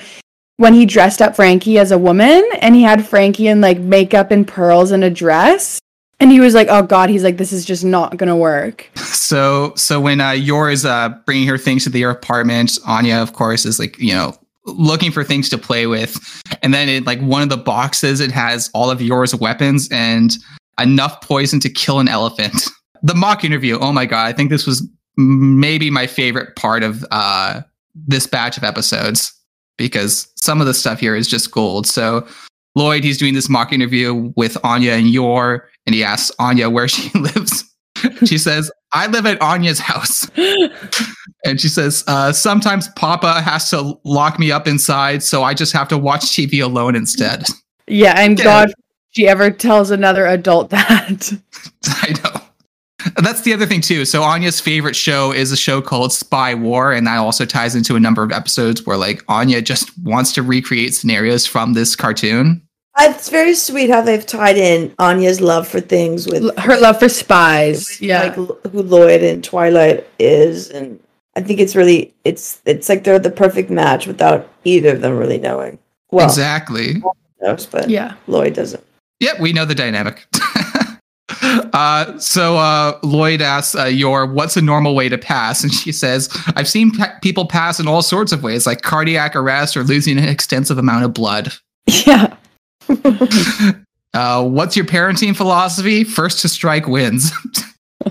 [0.57, 4.31] when he dressed up frankie as a woman and he had frankie in like makeup
[4.31, 5.81] and pearls and a dress
[6.21, 8.89] and he was like oh god he's like this is just not gonna work.
[9.29, 13.33] So so when uh Yor is uh bringing her things to their apartment anya of
[13.33, 14.39] course is like you know
[14.69, 16.43] looking for things to play with.
[16.63, 20.37] And then it like one of the boxes it has all of Yor's weapons and
[20.81, 22.55] enough poison to kill an elephant.
[23.05, 23.79] The mock interview.
[23.79, 24.85] Oh my god, I think this was
[25.17, 27.61] maybe my favorite part of uh,
[27.95, 29.33] this batch of episodes
[29.77, 31.87] because some of the stuff here is just gold.
[31.87, 32.27] So
[32.75, 36.89] Lloyd, he's doing this mock interview with Anya and Yor, and he asks Anya where
[36.89, 37.65] she lives.
[38.25, 40.29] she says, "I live at Anya's house."
[41.45, 45.73] and she says, uh, "Sometimes Papa has to lock me up inside, so I just
[45.73, 47.45] have to watch TV alone instead."
[47.87, 48.73] Yeah, and God
[49.19, 51.33] she ever tells another adult that.
[51.87, 52.41] I know.
[53.23, 54.05] That's the other thing too.
[54.05, 57.97] So Anya's favorite show is a show called Spy War, and that also ties into
[57.97, 62.63] a number of episodes where like Anya just wants to recreate scenarios from this cartoon.
[62.95, 66.99] Uh, it's very sweet how they've tied in Anya's love for things with her love
[67.01, 68.01] for spies.
[68.01, 71.01] Yeah, like who Lloyd and Twilight is, and
[71.37, 75.17] I think it's really it's it's like they're the perfect match without either of them
[75.17, 75.79] really knowing.
[76.11, 77.01] Well, exactly.
[77.41, 78.15] knows, but Yeah.
[78.27, 78.85] Lloyd doesn't.
[79.21, 80.27] Yep, we know the dynamic.
[81.73, 85.93] uh, so uh, Lloyd asks uh, Yor, "What's a normal way to pass?" And she
[85.93, 89.83] says, "I've seen pa- people pass in all sorts of ways, like cardiac arrest or
[89.83, 91.53] losing an extensive amount of blood."
[91.87, 92.37] Yeah.
[94.15, 96.03] Uh, what's your parenting philosophy?
[96.03, 97.31] First to strike wins.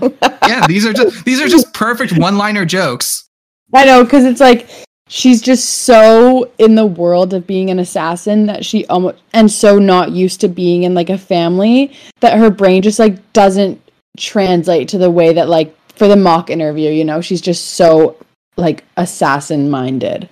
[0.46, 3.28] yeah, these are just these are just perfect one-liner jokes.
[3.74, 4.70] I know, because it's like
[5.08, 9.78] she's just so in the world of being an assassin that she almost and so
[9.78, 13.80] not used to being in like a family that her brain just like doesn't
[14.18, 18.16] translate to the way that like for the mock interview, you know, she's just so
[18.56, 20.28] like assassin minded.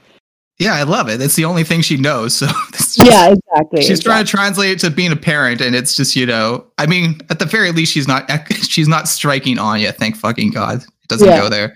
[0.59, 1.21] Yeah, I love it.
[1.21, 2.35] It's the only thing she knows.
[2.37, 3.83] So just- Yeah, exactly.
[3.83, 6.87] she's trying to translate it to being a parent, and it's just you know, I
[6.87, 8.31] mean, at the very least, she's not
[8.63, 9.93] she's not striking Anya.
[9.93, 11.41] Thank fucking god, it doesn't Yeah.
[11.41, 11.75] go there.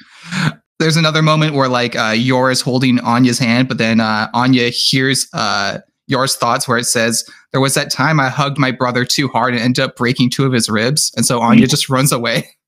[0.81, 4.71] There's another moment where like uh, Yor is holding Anya's hand, but then uh, Anya
[4.71, 9.05] hears uh, Yor's thoughts, where it says, "There was that time I hugged my brother
[9.05, 12.13] too hard and ended up breaking two of his ribs," and so Anya just runs
[12.13, 12.49] away.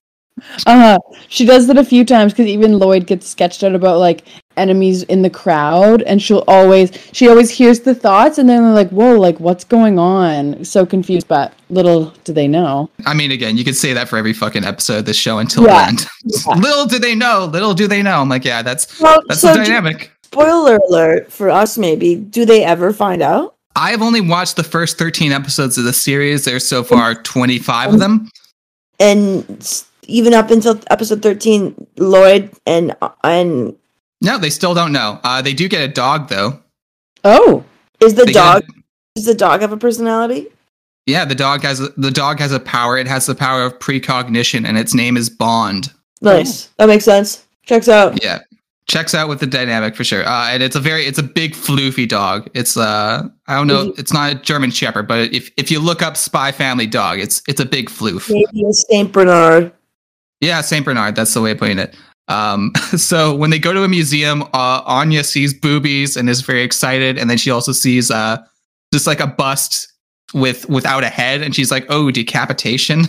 [0.66, 0.98] Uh, huh.
[1.28, 4.24] she does that a few times because even Lloyd gets sketched out about like
[4.56, 8.72] enemies in the crowd, and she'll always she always hears the thoughts, and then they're
[8.72, 12.90] like, "Whoa, like what's going on?" So confused, but little do they know.
[13.06, 15.64] I mean, again, you could say that for every fucking episode of this show until
[15.64, 15.82] Yeah.
[15.82, 16.06] the end.
[16.24, 16.54] Yeah.
[16.56, 18.20] little do they know, little do they know.
[18.20, 20.10] I'm like, yeah, that's Well, that's so the do- dynamic.
[20.24, 22.16] spoiler alert for us, maybe.
[22.16, 23.54] Do they ever find out?
[23.76, 26.44] I've only watched the first 13 episodes of the series.
[26.44, 28.28] There's so far 25 of them.
[29.00, 33.76] And s- even up until episode thirteen, Lloyd and and
[34.20, 35.20] No, they still don't know.
[35.24, 36.58] Uh, they do get a dog though.
[37.24, 37.64] Oh,
[38.00, 38.64] is the They get a- dog
[39.14, 40.46] does the dog have a personality?
[41.06, 42.96] yeah, the dog has the dog has a power.
[42.96, 45.92] It has the power of precognition, and its name is Bond.
[46.20, 46.66] Nice.
[46.78, 47.44] That makes sense.
[47.66, 48.22] Checks out.
[48.22, 48.38] Yeah,
[48.88, 50.26] checks out with the dynamic for sure.
[50.26, 52.48] Uh, and it's a very it's a big floofy dog.
[52.54, 53.92] It's uh I don't know.
[53.98, 57.42] It's not a German Shepherd, but if if you look up Spy Family Dog, it's
[57.46, 58.30] it's a big floof.
[58.32, 59.72] Maybe a Saint Bernard.
[60.42, 61.14] Yeah, Saint Bernard.
[61.14, 61.96] That's the way of putting it.
[62.28, 66.62] Um, so when they go to a museum, uh, Anya sees boobies and is very
[66.62, 68.38] excited, and then she also sees uh,
[68.92, 69.90] just like a bust
[70.34, 73.04] with without a head, and she's like, "Oh, decapitation!"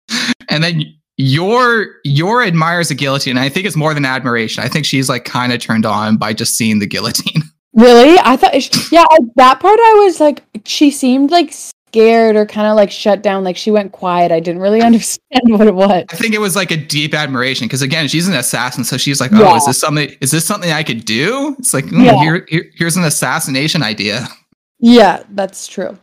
[0.48, 0.82] and then
[1.18, 3.36] Yor Yor admires the guillotine.
[3.36, 4.64] And I think it's more than admiration.
[4.64, 7.42] I think she's like kind of turned on by just seeing the guillotine.
[7.74, 8.18] really?
[8.20, 8.54] I thought,
[8.92, 9.04] yeah,
[9.36, 11.52] that part I was like, she seemed like
[11.88, 14.30] scared or kind of like shut down, like she went quiet.
[14.32, 16.04] I didn't really understand what it was.
[16.10, 19.20] I think it was like a deep admiration because again, she's an assassin, so she's
[19.20, 19.56] like, "Oh, Yeah.
[19.56, 20.10] is this something?
[20.20, 22.20] Is this something I could do?" It's like, mm, Yeah.
[22.22, 24.26] here, here, here's an assassination idea.
[24.80, 25.98] Yeah, that's true.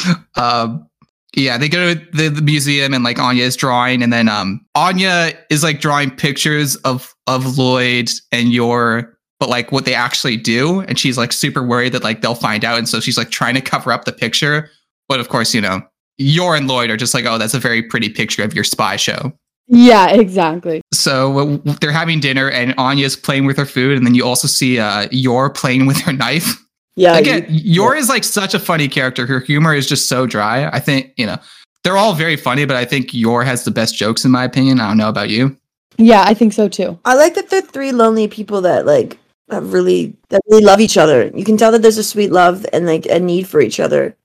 [0.36, 0.86] um
[1.34, 4.64] yeah they go to the, the museum and like anya is drawing and then um
[4.76, 10.36] anya is like drawing pictures of of lloyd and Yor but like what they actually
[10.36, 13.30] do and she's like super worried that like they'll find out and so she's like
[13.30, 14.70] trying to cover up the picture
[15.08, 15.80] but of course you know
[16.18, 18.96] Yor and lloyd are just like oh that's a very pretty picture of your spy
[18.96, 19.32] show
[19.68, 20.80] Yeah, exactly.
[20.92, 24.24] so w- w- they're having dinner and anya's playing with her food and then you
[24.24, 26.54] also see uh Yor playing with her knife
[26.96, 27.16] Yeah.
[27.16, 29.24] Again, you- Yor is like such a funny character.
[29.24, 30.66] Her humor is just so dry.
[30.66, 31.38] I think, you know,
[31.84, 34.80] they're all very funny, but I think Yor has the best jokes in my opinion.
[34.80, 35.56] I don't know about you.
[35.96, 36.98] Yeah, I think so too.
[37.04, 39.16] I like that they're three lonely people that like
[39.48, 41.30] have really that really love each other.
[41.36, 44.16] You can tell that there's a sweet love and like a need for each other.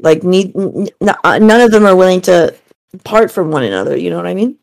[0.00, 0.88] Like need n-
[1.24, 2.54] uh, none of them are willing to
[3.04, 3.96] part from one another.
[3.96, 4.56] You know what I mean?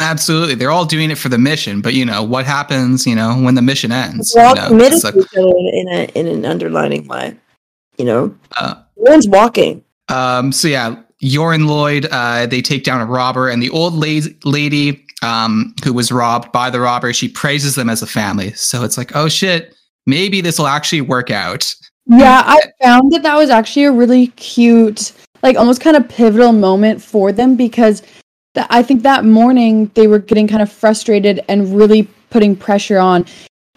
[0.00, 0.56] Absolutely.
[0.56, 3.54] They're all doing it for the mission, but you know, what happens, you know, when
[3.54, 4.32] the mission ends?
[4.32, 7.36] They're all you know, committed to each other in a in an underlining way.
[7.98, 9.84] You know, uh, one's walking.
[10.08, 13.94] um, so yeah, Yor and Lloyd, uh, they take down a robber and the old
[13.94, 18.52] la- lady, um, who was robbed by the robber, she praises them as a family.
[18.54, 19.72] So it's like, oh shit,
[20.06, 21.72] maybe this will actually work out.
[22.06, 25.12] Yeah, I found that that was actually a really cute,
[25.42, 28.02] like almost kind of pivotal moment for them because
[28.54, 32.98] th- I think that morning they were getting kind of frustrated and really putting pressure
[32.98, 33.26] on.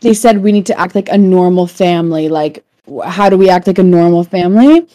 [0.02, 2.30] They said we need to act like a normal family.
[2.30, 2.64] Like,
[3.06, 4.88] how do we act like a normal family?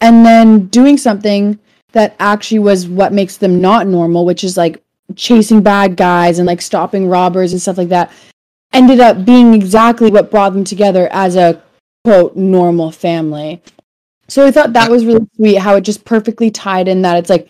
[0.00, 1.58] And then doing something
[1.92, 4.82] that actually was what makes them not normal, which is like
[5.16, 8.10] chasing bad guys and like stopping robbers and stuff like that,
[8.72, 11.62] ended up being exactly what brought them together as a
[12.04, 13.62] quote normal family.
[14.28, 17.30] So I thought that was really sweet how it just perfectly tied in that it's
[17.30, 17.48] like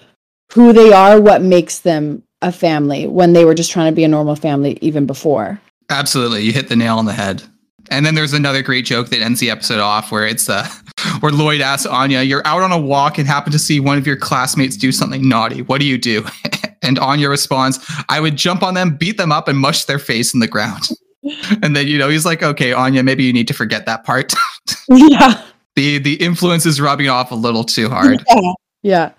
[0.52, 4.04] who they are, what makes them a family when they were just trying to be
[4.04, 5.60] a normal family even before.
[5.90, 7.42] Absolutely, you hit the nail on the head.
[7.90, 10.66] And then there's another great joke that ends the episode off where it's uh
[11.20, 14.06] where Lloyd asks Anya, "You're out on a walk and happen to see one of
[14.06, 15.62] your classmates do something naughty.
[15.62, 16.24] What do you do?"
[16.82, 20.32] and Anya responds, "I would jump on them, beat them up, and mush their face
[20.32, 20.88] in the ground."
[21.62, 24.32] and then you know he's like, okay, Anya, maybe you need to forget that part.
[24.88, 25.42] yeah.
[25.76, 28.22] the the influence is rubbing off a little too hard.
[28.28, 28.52] Yeah.
[28.82, 29.12] Yeah.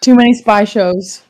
[0.00, 1.22] Too many spy shows.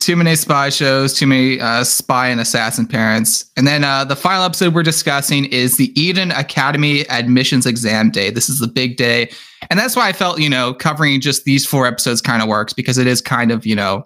[0.00, 3.50] Too many spy shows, too many uh, spy and assassin parents.
[3.56, 8.30] And then uh, the final episode we're discussing is the Eden Academy admissions exam day.
[8.30, 9.30] This is the big day.
[9.70, 12.72] And that's why I felt, you know, covering just these four episodes kind of works
[12.72, 14.02] because it is kind of, you know,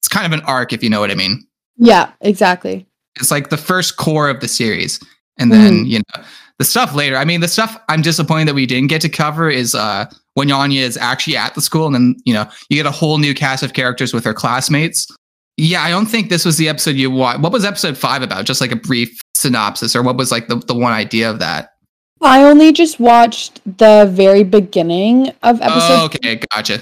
[0.00, 1.46] it's kind of an arc, if you know what I mean.
[1.78, 2.85] Yeah, exactly.
[3.16, 5.00] It's like the first core of the series.
[5.38, 6.24] And then, you know,
[6.58, 7.16] the stuff later.
[7.16, 10.50] I mean, the stuff I'm disappointed that we didn't get to cover is uh when
[10.50, 13.34] Anya is actually at the school, and then you know you get a whole new
[13.34, 15.06] cast of characters with her classmates.
[15.58, 17.40] Yeah, I don't think this was the episode you watched.
[17.40, 18.44] What was episode five about?
[18.44, 21.70] Just like a brief synopsis, or what was like the, the one idea of that?
[22.22, 26.00] I only just watched the very beginning of episode.
[26.00, 26.80] Oh, okay, gotcha.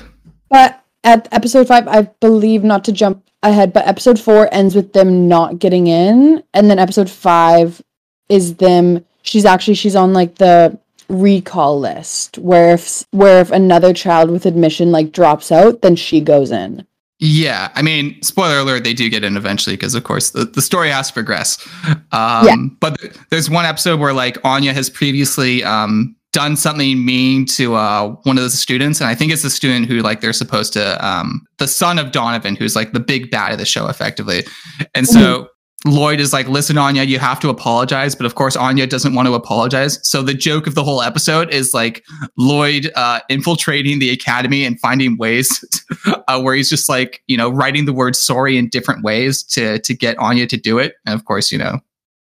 [0.51, 4.92] But at episode five, I believe not to jump ahead, but episode four ends with
[4.92, 7.83] them not getting in, and then episode five
[8.28, 9.04] is them.
[9.22, 10.78] She's actually she's on like the
[11.09, 16.20] recall list where if where if another child with admission like drops out, then she
[16.20, 16.87] goes in.
[17.20, 20.61] Yeah, I mean, spoiler alert, they do get in eventually because, of course, the, the
[20.61, 21.64] story has to progress.
[21.87, 22.57] Um, Yeah.
[22.80, 27.77] But th- there's one episode where, like, Anya has previously um, done something mean to
[27.77, 29.01] uh, one of the students.
[29.01, 32.11] And I think it's the student who, like, they're supposed to, um, the son of
[32.11, 34.44] Donovan, who's, like, the big bad of the show, effectively.
[34.94, 35.49] And so
[35.87, 38.16] Lloyd is like, listen, Anya, you have to apologize.
[38.16, 40.01] But of course, Anya doesn't want to apologize.
[40.03, 42.03] So the joke of the whole episode is like
[42.37, 45.64] Lloyd uh, infiltrating the academy and finding ways
[46.27, 49.79] uh, where he's just like, you know, writing the word sorry in different ways to
[49.81, 50.94] to get Anya to do it.
[51.07, 51.79] And of course, you know,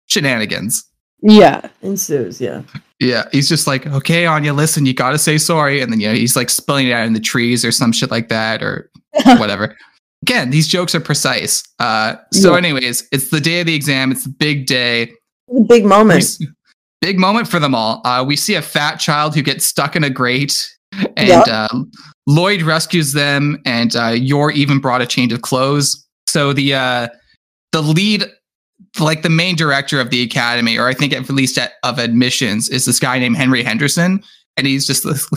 [0.08, 0.89] shenanigans.
[1.22, 1.68] Yeah.
[1.82, 2.62] Ensues, yeah.
[3.00, 5.82] Yeah, he's just like, okay, Anya, listen, you got to say sorry.
[5.82, 8.12] And then, you know, he's like spilling it out in the trees or some shit
[8.12, 8.90] like that or
[9.38, 9.76] whatever.
[10.24, 11.64] Again, these jokes are precise.
[11.80, 12.58] Uh, so, Yeah.
[12.58, 14.12] anyways, it's the day of the exam.
[14.12, 15.12] It's the big day.
[15.48, 16.22] The big moment.
[16.24, 16.40] s-
[17.02, 18.02] Big moment for them all.
[18.04, 20.70] Uh, we see a fat child who gets stuck in a grate,
[21.16, 21.48] and Yep.
[21.48, 21.80] uh,
[22.28, 26.06] Lloyd rescues them, and uh, Yor even brought a change of clothes.
[26.28, 27.08] So the uh,
[27.72, 28.26] the lead,
[29.00, 32.70] like the main director of the academy, or I think at least at, of admissions,
[32.70, 34.24] is this guy named Henry Henderson,
[34.58, 35.28] and he's just this,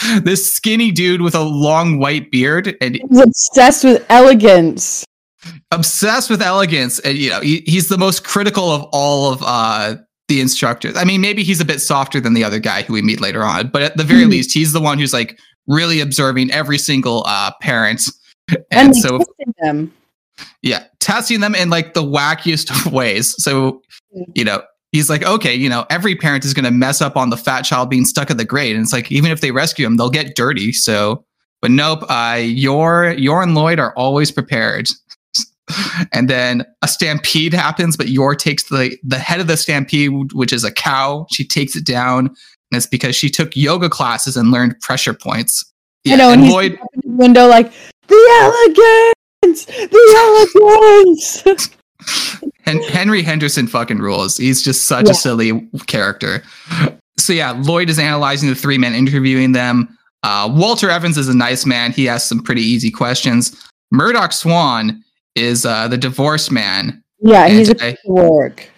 [0.22, 5.04] this skinny dude with a long white beard, and He's obsessed with elegance.
[5.72, 9.96] obsessed with elegance and you know he, he's the most critical of all of uh
[10.28, 13.02] the instructors i mean maybe he's a bit softer than the other guy who we
[13.02, 14.30] meet later on but at the very Mhm.
[14.30, 15.36] least he's the one who's like
[15.66, 18.08] really observing every single uh parent
[18.48, 19.18] and, And, so
[19.60, 19.92] them.
[20.62, 23.34] Yeah testing them in like the wackiest of ways.
[23.42, 23.82] So
[24.14, 24.24] Mm.
[24.34, 27.30] you know he's like okay you know every parent is going to mess up on
[27.30, 29.86] the fat child being stuck in the grade, and it's like even if they rescue
[29.86, 31.24] him they'll get dirty so
[31.62, 34.88] but nope uh Yor Yor and lloyd are always prepared.
[36.12, 40.52] And then a stampede happens but Yor takes the the head of the stampede which
[40.52, 44.50] is a cow she takes it down and it's because she took yoga classes and
[44.50, 45.64] learned pressure points.
[46.06, 47.72] I know, and, and lloyd window like
[48.08, 51.70] the elegance, the elegance.
[52.64, 54.36] Hen- Henry Henderson fucking rules.
[54.36, 55.12] He's just such Yeah.
[55.12, 56.42] a silly character.
[57.18, 59.96] So yeah, Lloyd is analyzing the three men, interviewing them.
[60.22, 61.92] Uh, Walter Evans is a nice man.
[61.92, 63.68] He asks some pretty easy questions.
[63.90, 65.02] Murdoch Swan
[65.34, 67.02] is uh, the divorced man.
[67.20, 68.70] yeah, he's a And, piece of work.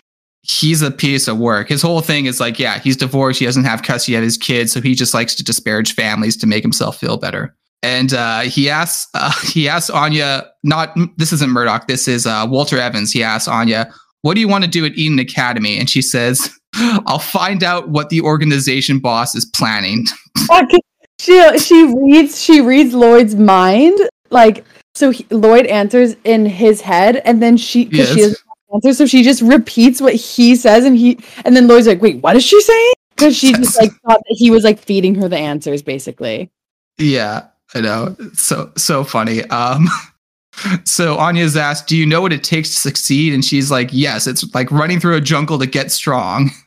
[0.43, 1.69] he's a piece of work.
[1.69, 3.39] His whole thing is like, yeah, he's divorced.
[3.39, 6.47] He doesn't have custody of his kids, so he just likes to disparage families to
[6.47, 7.55] make himself feel better.
[7.85, 11.87] And uh, he asks, uh, he asks Anya, not this isn't Murdoch.
[11.87, 13.13] This is uh, Walter Evans.
[13.13, 13.93] He asks Anya,
[14.23, 16.51] "What do you want to do at Eden Academy?" And she says,
[17.07, 20.07] "I'll find out what the organization boss is planning."
[20.47, 20.69] Fuck.
[21.21, 23.99] She she reads she reads Lloyd's mind
[24.31, 28.31] like so he, Lloyd answers in his head and then she because she Yes.
[28.31, 28.39] doesn't
[28.75, 32.21] answer so she just repeats what he says and he and then Lloyd's like wait
[32.23, 35.29] what is she saying because she just like thought that he was like feeding her
[35.29, 36.51] the answers basically
[36.99, 38.17] Yeah, I know.
[38.35, 39.43] So so funny.
[39.45, 39.89] Um
[40.85, 44.27] so Anya's asked, "Do you know what it takes to succeed?" And she's like, "Yes,
[44.27, 46.51] it's like running through a jungle to get strong."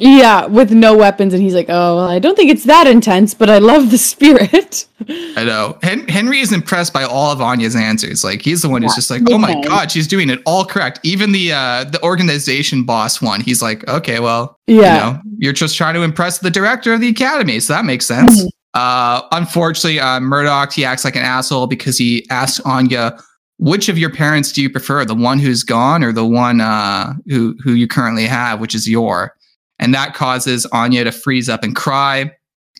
[0.00, 3.34] yeah with no weapons and he's like oh well, I don't think it's that intense
[3.34, 4.86] but I love the spirit
[5.36, 5.78] I know.
[5.82, 8.24] Hen- Henry is impressed by all of Anya's answers.
[8.24, 10.64] Like he's the one who's Yeah, just like, "Oh my god, she's doing it all
[10.64, 15.22] correct." Even the uh the organization boss one, he's like, "Okay, well, yeah you know,
[15.38, 18.48] you're just trying to impress the director of the academy, so that makes sense." Mhm.
[18.74, 23.18] Uh, unfortunately, uh, Murdoch he acts like an asshole because he asks Anya,
[23.58, 27.14] "Which of your parents do you prefer, the one who's gone or the one uh,
[27.28, 29.34] who who you currently have, which is Yor?"
[29.78, 32.32] And that causes Anya to freeze up and cry.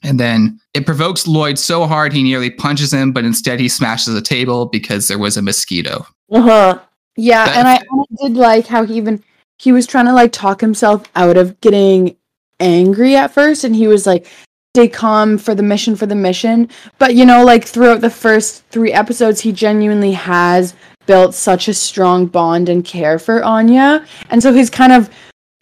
[0.03, 4.15] And then it provokes Lloyd so hard he nearly punches him, but instead he smashes
[4.15, 6.07] a table because there was a mosquito.
[6.31, 6.79] Uh huh.
[7.17, 9.23] Yeah, That- and I, and I did like how he even
[9.59, 12.17] he was trying to like talk himself out of getting
[12.61, 14.27] angry at first and he was like
[14.79, 16.69] stay calm for the mission for the mission.
[16.99, 20.73] But you know like throughout the first three episodes he genuinely has
[21.07, 24.07] built such a strong bond and care for anya.
[24.31, 25.11] And so he's kind of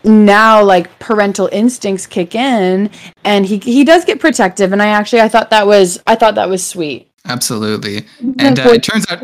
[0.05, 2.91] now like parental instincts kick in
[3.25, 4.75] and he he does get protective.
[4.75, 7.11] And i actually i thought that was i thought that was sweet.
[7.25, 8.05] Absolutely.
[8.39, 9.23] And uh, it turns out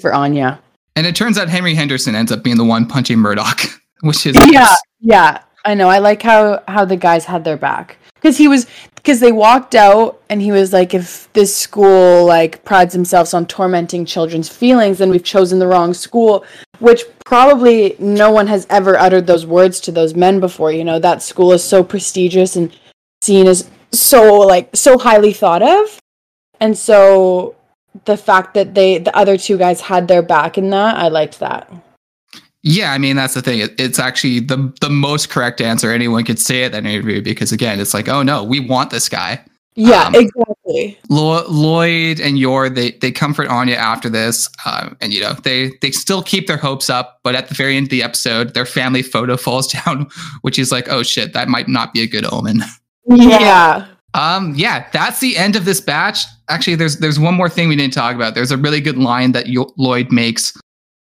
[0.00, 0.60] for anya?
[0.96, 3.60] And it turns out Henry Henderson ends up being the one punching Murdoch,
[4.00, 5.42] which is yeah yeah.
[5.64, 5.88] I know.
[5.88, 7.98] I like how how the guys had their back.
[8.14, 8.66] Because he was
[9.08, 13.46] because they walked out and he was like if this school like prides themselves on
[13.46, 16.44] tormenting children's feelings then we've chosen the wrong school
[16.78, 20.98] which probably no one has ever uttered those words to those men before you know?
[20.98, 22.70] That school is so prestigious and
[23.22, 25.98] seen as so like so highly thought of.
[26.60, 27.56] And so
[28.04, 31.40] the fact that they the other two guys had their back in that i liked
[31.40, 31.72] that
[32.62, 33.60] Yeah, I mean that's the thing.
[33.60, 37.52] It, it's actually the the most correct answer anyone could say at that interview because
[37.52, 39.40] again, it's like, oh no, we want this guy.
[39.76, 45.12] yeah Um, exactly Lo- Lloyd and Yor they they comfort Anya after this, uh, and
[45.12, 47.20] you know they they still keep their hopes up.
[47.22, 50.08] But at the very end of the episode, their family photo falls down,
[50.42, 52.62] which is like, oh shit, that might not be a good omen.
[53.06, 56.24] yeah Um, yeah, that's the end of this batch.
[56.48, 58.34] Actually, there's there's one more thing we didn't talk about.
[58.34, 60.52] There's a really good line that Yo- Lloyd makes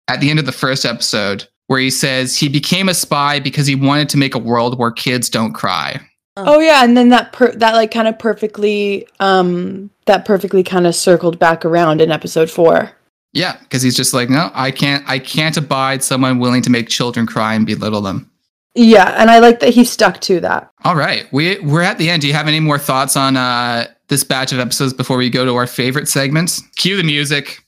[0.09, 3.67] at the end of the first episode where he says he became a spy because
[3.67, 6.01] he wanted to make a world where kids don't cry.
[6.37, 10.87] Oh yeah, and then that per- that like kind of perfectly um that perfectly kind
[10.87, 12.91] of circled back around in episode 4.
[13.33, 16.89] Yeah, because he's just like, no, I can't I can't abide someone willing to make
[16.89, 18.31] children cry and belittle them.
[18.75, 20.71] Yeah, and I like that he stuck to that.
[20.85, 22.21] All right, we we're at the end.
[22.21, 25.47] Do you have any more thoughts on uh, this batch of episodes before we go
[25.47, 26.61] to our favorite segments?
[26.77, 27.66] Cue the music.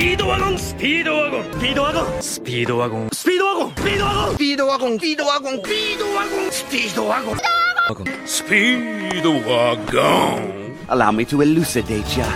[0.00, 12.26] ピードワゴンスピードワゴンスピードワゴンスピードワゴンスピードワゴンスピードワゴンスピードワゴンスピードワゴンスピードワゴンスピードワゴンスピードワゴン Allow me to elucidate ya.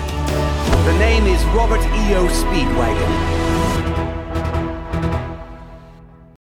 [0.84, 2.26] The name is Robert E.O.
[2.26, 3.10] Speedwagon.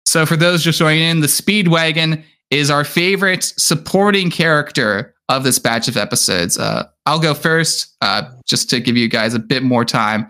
[0.07, 5.59] So, for those just joining in, the Speedwagon is our favorite supporting character of this
[5.59, 6.57] batch of episodes.
[6.57, 10.29] Uh, I'll go first, uh, just to give you guys a bit more time.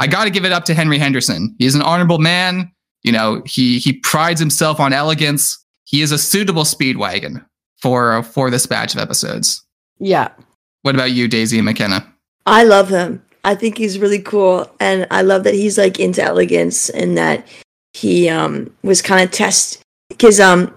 [0.00, 1.54] I got to give it up to Henry Henderson.
[1.58, 2.72] He's an honorable man.
[3.02, 5.62] You know, he he prides himself on elegance.
[5.84, 7.44] He is a suitable Speedwagon
[7.76, 9.64] for for this batch of episodes.
[9.98, 10.28] Yeah.
[10.82, 12.06] What about you, Daisy and McKenna?
[12.46, 13.22] I love him.
[13.44, 17.46] I think he's really cool, and I love that he's like into elegance and that
[17.92, 20.72] he um was kind of test because um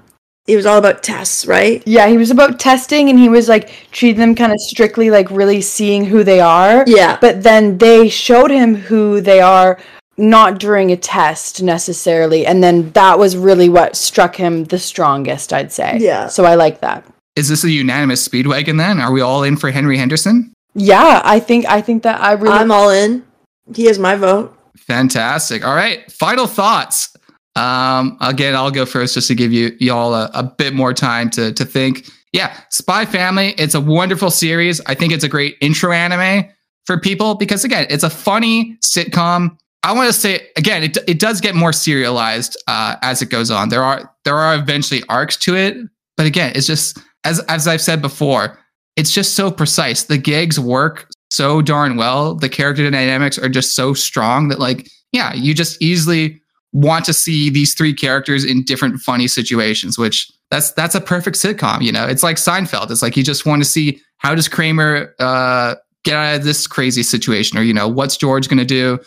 [0.48, 1.82] it was all about tests, right?
[1.88, 5.30] Yeah, he was about testing and he was like treating them kind of strictly like
[5.32, 6.84] really seeing who they are.
[6.88, 9.80] Yeah, But then they showed him who they are
[10.18, 15.52] not during a test necessarily and then that was really what struck him the strongest,
[15.52, 15.98] I'd say.
[16.00, 16.28] Yeah.
[16.28, 17.04] So I like that.
[17.36, 19.00] Is this a unanimous Speedwagon then?
[19.00, 20.54] Are we all in for Henry Henderson?
[20.74, 23.26] Yeah, I think I think that I really I'm all in.
[23.74, 24.58] He has my vote.
[24.78, 25.66] Fantastic.
[25.66, 26.10] All right.
[26.12, 27.15] Final thoughts.
[27.56, 31.30] Um, again, I'll go first just to give you y'all a, a bit more time
[31.32, 32.10] to to think.
[32.34, 33.54] Yeah, Spy Family.
[33.58, 34.82] It's a wonderful series.
[34.88, 36.50] I think it's a great intro anime
[36.86, 39.58] for people because again, it's a funny sitcom.
[39.84, 43.52] I want to say again, it it does get more serialized uh, as it goes
[43.52, 43.70] on.
[43.70, 45.78] There are there are eventually arcs to it,
[46.18, 48.58] but again, it's just as as I've said before,
[48.96, 50.04] it's just so precise.
[50.04, 52.36] The gigs work so darn well.
[52.36, 56.42] The character dynamics are just so strong that like, yeah, you just easily
[56.76, 61.38] want to see these three characters in different funny situations, which that's that's a perfect
[61.38, 62.06] sitcom, you know.
[62.06, 62.92] It's like Seinfeld.
[62.92, 66.68] It's like you just want to see how does Kramer uh get out of this
[66.68, 69.00] crazy situation or you know, what's George going to do?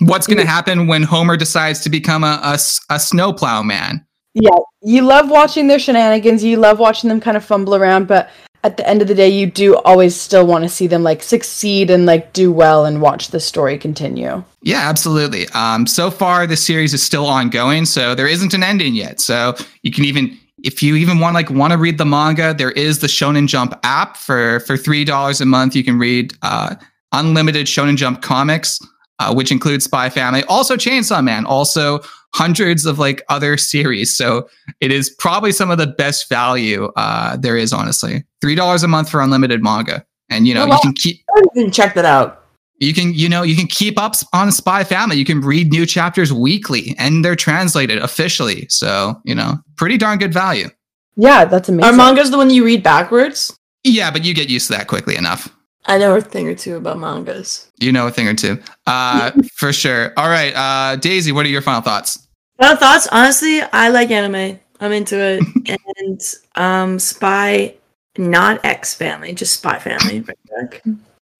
[0.00, 2.58] What's going to happen when Homer decides to become a
[2.90, 4.06] a snowplow man?
[4.34, 8.30] Yeah, you love watching their shenanigans, you love watching them kind of fumble around, but
[8.66, 11.22] at the end of the day you do always still want to see them like
[11.22, 14.42] succeed and like do well and watch the story continue.
[14.62, 15.48] Yeah, absolutely.
[15.50, 19.20] Um, so far, the series is still ongoing, so there isn't an ending yet.
[19.20, 22.72] So you can even, if you even want like want to read the manga, there
[22.72, 25.76] is the Shonen Jump app for for three dollars a month.
[25.76, 26.74] You can read uh,
[27.12, 28.80] unlimited Shonen Jump comics,
[29.20, 32.00] uh, which includes Spy Family, also Chainsaw Man, also
[32.36, 34.14] hundreds of like other series.
[34.16, 34.48] So
[34.80, 37.72] it is probably some of the best value uh, there is.
[37.72, 40.74] Honestly, three dollars a month for unlimited manga, and you know wow.
[40.74, 42.44] you can keep I didn't even check that out.
[42.78, 45.86] you can you know you can keep up on spy family you can read new
[45.86, 50.68] chapters weekly and they're translated officially so you know pretty darn good value
[51.16, 51.88] Yeah, that's amazing.
[51.94, 53.56] Are mangas the one you read backwards?
[53.82, 55.48] yeah but you get used to that quickly enough
[55.86, 57.70] I know a thing or two about mangas.
[57.78, 61.48] you know a thing or two uh for sure all right uh daisy what are
[61.56, 62.25] your final thoughts
[62.58, 63.06] Final thoughts?
[63.12, 64.58] Honestly, I like anime.
[64.80, 65.78] I'm into it.
[65.98, 66.20] and
[66.54, 67.74] um Spy,
[68.18, 70.20] not X Family, just Spy Family.
[70.56, 70.82] right.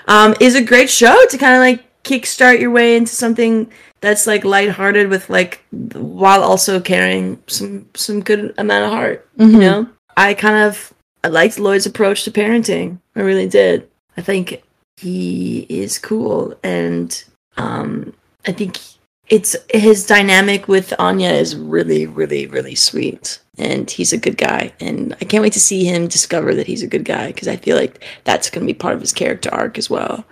[0.09, 4.27] Um, is a great show to kind of like kickstart your way into something that's
[4.27, 5.65] like lighthearted with like
[5.95, 9.29] while also carrying some some good amount of heart.
[9.37, 9.61] You Mhm.
[9.61, 10.93] know, I kind of
[11.25, 12.99] I liked Lloyd's approach to parenting.
[13.17, 13.89] I really did.
[14.17, 14.63] I think
[14.99, 17.25] he is cool, and
[17.57, 18.13] um,
[18.47, 18.79] I think
[19.29, 24.73] it's his dynamic with Anya is really, really, really sweet, and he's a good guy.
[24.81, 27.57] And I can't wait to see him discover that he's a good guy because I
[27.57, 30.25] feel like that's going to be part of his character arc as well.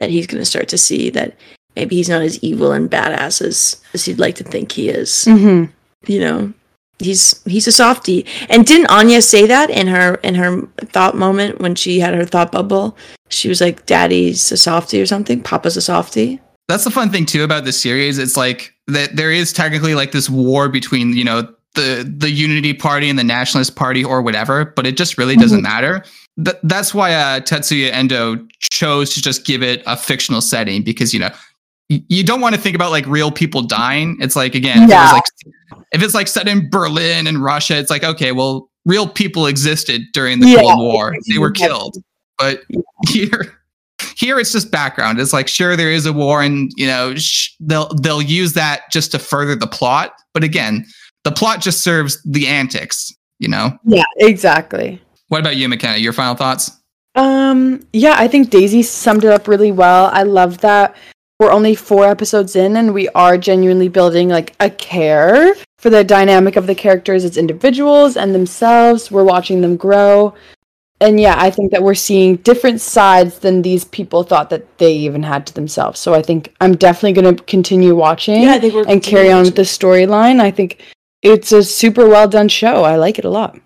[0.00, 1.36] That he's going to start to see that
[1.76, 5.26] maybe he's not as evil and badass as, as he'd like to think he is.
[5.28, 5.70] Mhm.
[6.06, 6.52] you know?
[7.00, 11.60] He's he's a softie and didn't anya say that in her in her thought moment
[11.60, 12.96] when she had her thought bubble?
[13.28, 15.40] She was like daddy's a softie or something?
[15.40, 18.18] Papa's a softie That's the fun thing too about this series.
[18.18, 22.74] It's like that there is technically like this war between you know the the Unity
[22.74, 26.04] Party and the Nationalist Party or whatever, but it just really doesn't matter.
[26.44, 31.12] Th- that's why uh, Tetsuya Endo chose to just give it a fictional setting because
[31.14, 31.30] you know
[31.90, 34.16] y- you don't want to think about like real people dying.
[34.20, 37.90] It's like again, if it like if it's like set in Berlin and Russia, it's
[37.90, 40.60] like okay, well, real people existed during the Yeah.
[40.60, 41.14] Cold War.
[41.28, 41.96] They were killed,
[42.38, 42.62] but
[43.08, 43.57] here
[44.18, 47.50] here it's just background it's like sure there is a war and you know sh-
[47.60, 50.84] they'll they'll use that just to further the plot but again
[51.24, 55.00] the plot just serves the antics you know Yeah, exactly.
[55.28, 56.70] what about you mckenna your final thoughts
[57.14, 60.06] Um, yeah, I think Daisy summed it up really well.
[60.12, 60.94] I love that
[61.40, 66.04] we're only four episodes in and we are genuinely building like a care for the
[66.04, 69.10] dynamic of the characters as individuals and themselves.
[69.10, 70.34] We're watching them grow.
[71.00, 74.92] And yeah, I think that we're seeing different sides than these people thought that they
[74.92, 76.00] even had to themselves.
[76.00, 79.30] So I think I'm definitely going to continue watching yeah i think we're and carry
[79.30, 80.40] on with the storyline.
[80.40, 80.82] I think
[81.22, 82.82] it's a super well done show.
[82.84, 83.56] I like it a lot.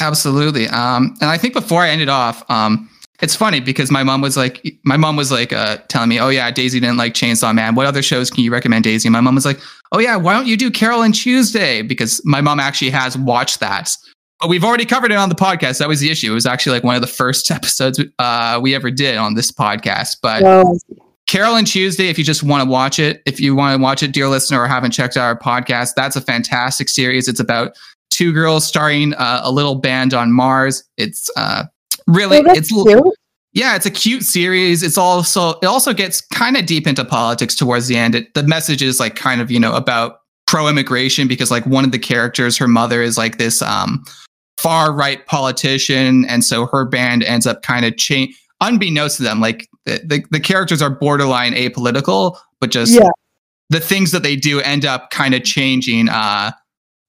[0.00, 2.88] absolutely um and i think before i ended off um
[3.20, 6.30] it's funny because my mom was like my mom was like uh telling me oh
[6.30, 9.20] yeah daisy didn't like chainsaw man what other shows can you recommend daisy and my
[9.20, 9.60] mom was like
[9.92, 13.60] oh yeah why don't you do carol and tuesday because my mom actually has watched
[13.60, 16.46] that but we've already covered it on the podcast that was the issue it was
[16.46, 20.42] actually like one of the first episodes uh we ever did on this podcast but
[20.42, 20.78] Well,
[21.30, 24.02] Carol and Tuesday, if you just want to watch it, if you want to watch
[24.02, 27.28] it, dear listener, or haven't checked out our podcast, that's a fantastic series.
[27.28, 27.76] It's about
[28.10, 30.82] two girls starring uh, a little band on Mars.
[30.96, 31.66] It's uh,
[32.08, 33.14] really, oh, it's cute.
[33.52, 34.82] yeah, it's a cute series.
[34.82, 38.16] It's also it also gets kind of deep into politics towards the end.
[38.16, 41.84] It, the message is like kind of you know about pro immigration because like one
[41.84, 44.04] of the characters, her mother is like this um,
[44.62, 48.36] far right politician, and so her band ends up kind of change.
[48.60, 53.08] Unbeknownst to them, like the, the the characters are borderline apolitical, but just Yeah.
[53.70, 56.50] the things that they do end up kind of changing uh,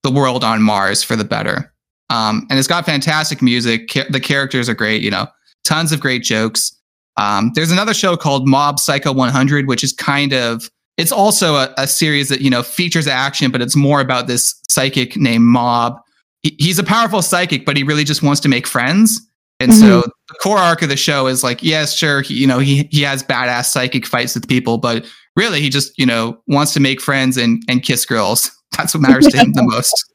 [0.03, 1.73] the world on Mars for the better.
[2.09, 3.89] Um, and it's got fantastic music.
[3.91, 5.01] Ca- the characters are great.
[5.01, 5.27] You know,
[5.65, 6.71] tons of great jokes.
[7.17, 11.73] Um, there's another show called Mob Psycho 100, which is kind of it's also a,
[11.77, 15.97] a series that you know features action, but it's more about this psychic named Mob.
[16.43, 19.21] He, he's a powerful psychic, but he really just wants to make friends.
[19.59, 20.09] And so mm-hmm.
[20.27, 23.01] the core arc of the show is like, yes, sure, he, you know, he he
[23.03, 26.99] has badass psychic fights with people, but really he just you know wants to make
[26.99, 28.51] friends and and kiss girls.
[28.77, 30.05] That's what matters to him the most.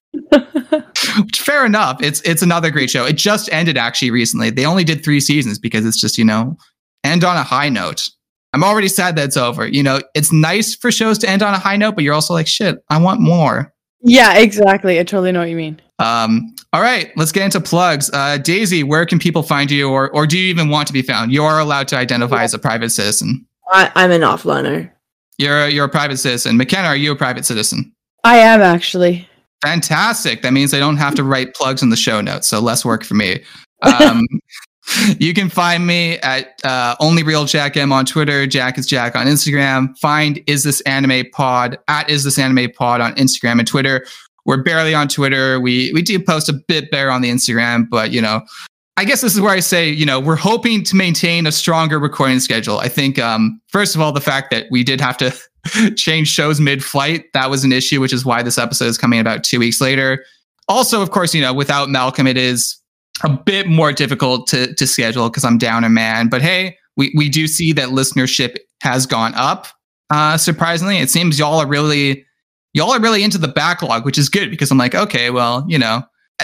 [1.22, 2.02] Which, fair enough.
[2.02, 3.04] It's it's another great show.
[3.04, 4.50] It just ended actually recently.
[4.50, 6.56] They only did three seasons because it's just you know
[7.04, 8.08] end on a high note.
[8.52, 9.66] I'm already sad that it's over.
[9.68, 12.32] You know, it's nice for shows to end on a high note, but you're also
[12.32, 13.74] like, shit, I want more.
[14.00, 14.98] Yeah, exactly.
[14.98, 15.80] I totally know what you mean.
[15.98, 18.10] Um, all right, let's get into plugs.
[18.12, 21.02] Uh, Daisy, where can people find you, or or do you even want to be
[21.02, 21.32] found?
[21.32, 23.46] You are allowed to identify as a private citizen.
[23.72, 24.90] I, i'm an offliner
[25.38, 26.56] You're a, you're a private citizen.
[26.56, 27.92] McKenna, are you a private citizen?
[28.24, 29.28] I am actually.
[29.62, 30.42] Fantastic.
[30.42, 33.04] That means I don't have to write plugs in the show notes, so less work
[33.04, 33.42] for me.
[33.82, 34.26] Um,
[35.18, 38.46] you can find me at uh, only real Jack M on Twitter.
[38.46, 39.96] Jack is Jack on Instagram.
[39.98, 44.04] Find is this anime pod at is this anime pod on Instagram and Twitter.
[44.46, 45.60] We're barely on Twitter.
[45.60, 48.42] We we do post a bit better on the Instagram, but you know,
[48.96, 51.98] I guess this is where I say, you know, we're hoping to maintain a stronger
[51.98, 52.78] recording schedule.
[52.78, 55.34] I think, um, first of all, the fact that we did have to
[55.96, 59.44] change shows mid-flight that was an issue, which is why this episode is coming about
[59.44, 60.24] two weeks later.
[60.68, 62.76] Also, of course, you know, without Malcolm, it is
[63.22, 66.28] a bit more difficult to to schedule because I'm down a man.
[66.28, 69.66] But hey, we we do see that listenership has gone up.
[70.10, 72.25] Uh, surprisingly, it seems y'all are really
[72.76, 75.78] y'all are really into the backlog, which is good because I'm like, okay, well, you
[75.78, 76.02] know,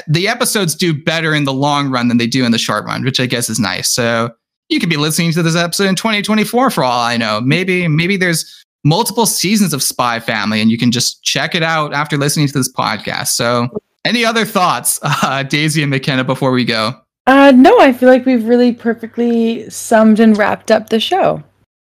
[0.09, 3.05] the episodes do better in the long run than they do in the short run,
[3.05, 3.91] which I guess is nice.
[3.91, 4.31] So
[4.71, 7.41] you could be listening to this episode in 2024 for all I know.
[7.43, 11.93] Maybe maybe there's multiple seasons of Spy Family, and you can just check it out
[11.93, 13.29] after listening to this podcast.
[13.29, 13.69] So,
[14.07, 16.95] any other thoughts, uh, Daisy and McKenna, before we go?
[17.27, 21.43] Uh, no, I feel like we've really perfectly summed and wrapped up the show.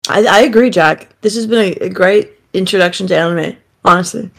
[0.09, 1.09] I, I agree, Jack.
[1.23, 4.31] This has been a, a great introduction to anime, honestly.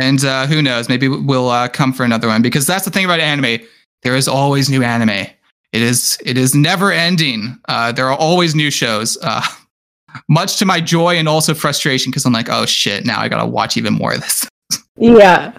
[0.00, 0.88] And uh, who knows?
[0.88, 3.66] Maybe we'll uh, come for another one because that's the thing about anime.
[4.02, 5.26] There is always new anime.
[5.72, 7.58] It is it is never ending.
[7.68, 9.18] Uh, there are always new shows.
[9.20, 9.42] Uh,
[10.28, 13.46] much to my joy and also frustration because I'm like, oh shit, now I gotta
[13.46, 14.48] watch even more of this.
[15.00, 15.56] Yeah.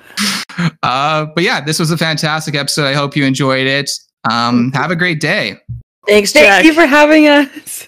[0.83, 2.85] Uh, but yeah, this was a fantastic episode.
[2.85, 3.89] I hope you enjoyed it.
[4.29, 5.57] Um, have a great day.
[6.05, 6.43] Thanks, Jack.
[6.43, 7.87] Thank you for having us.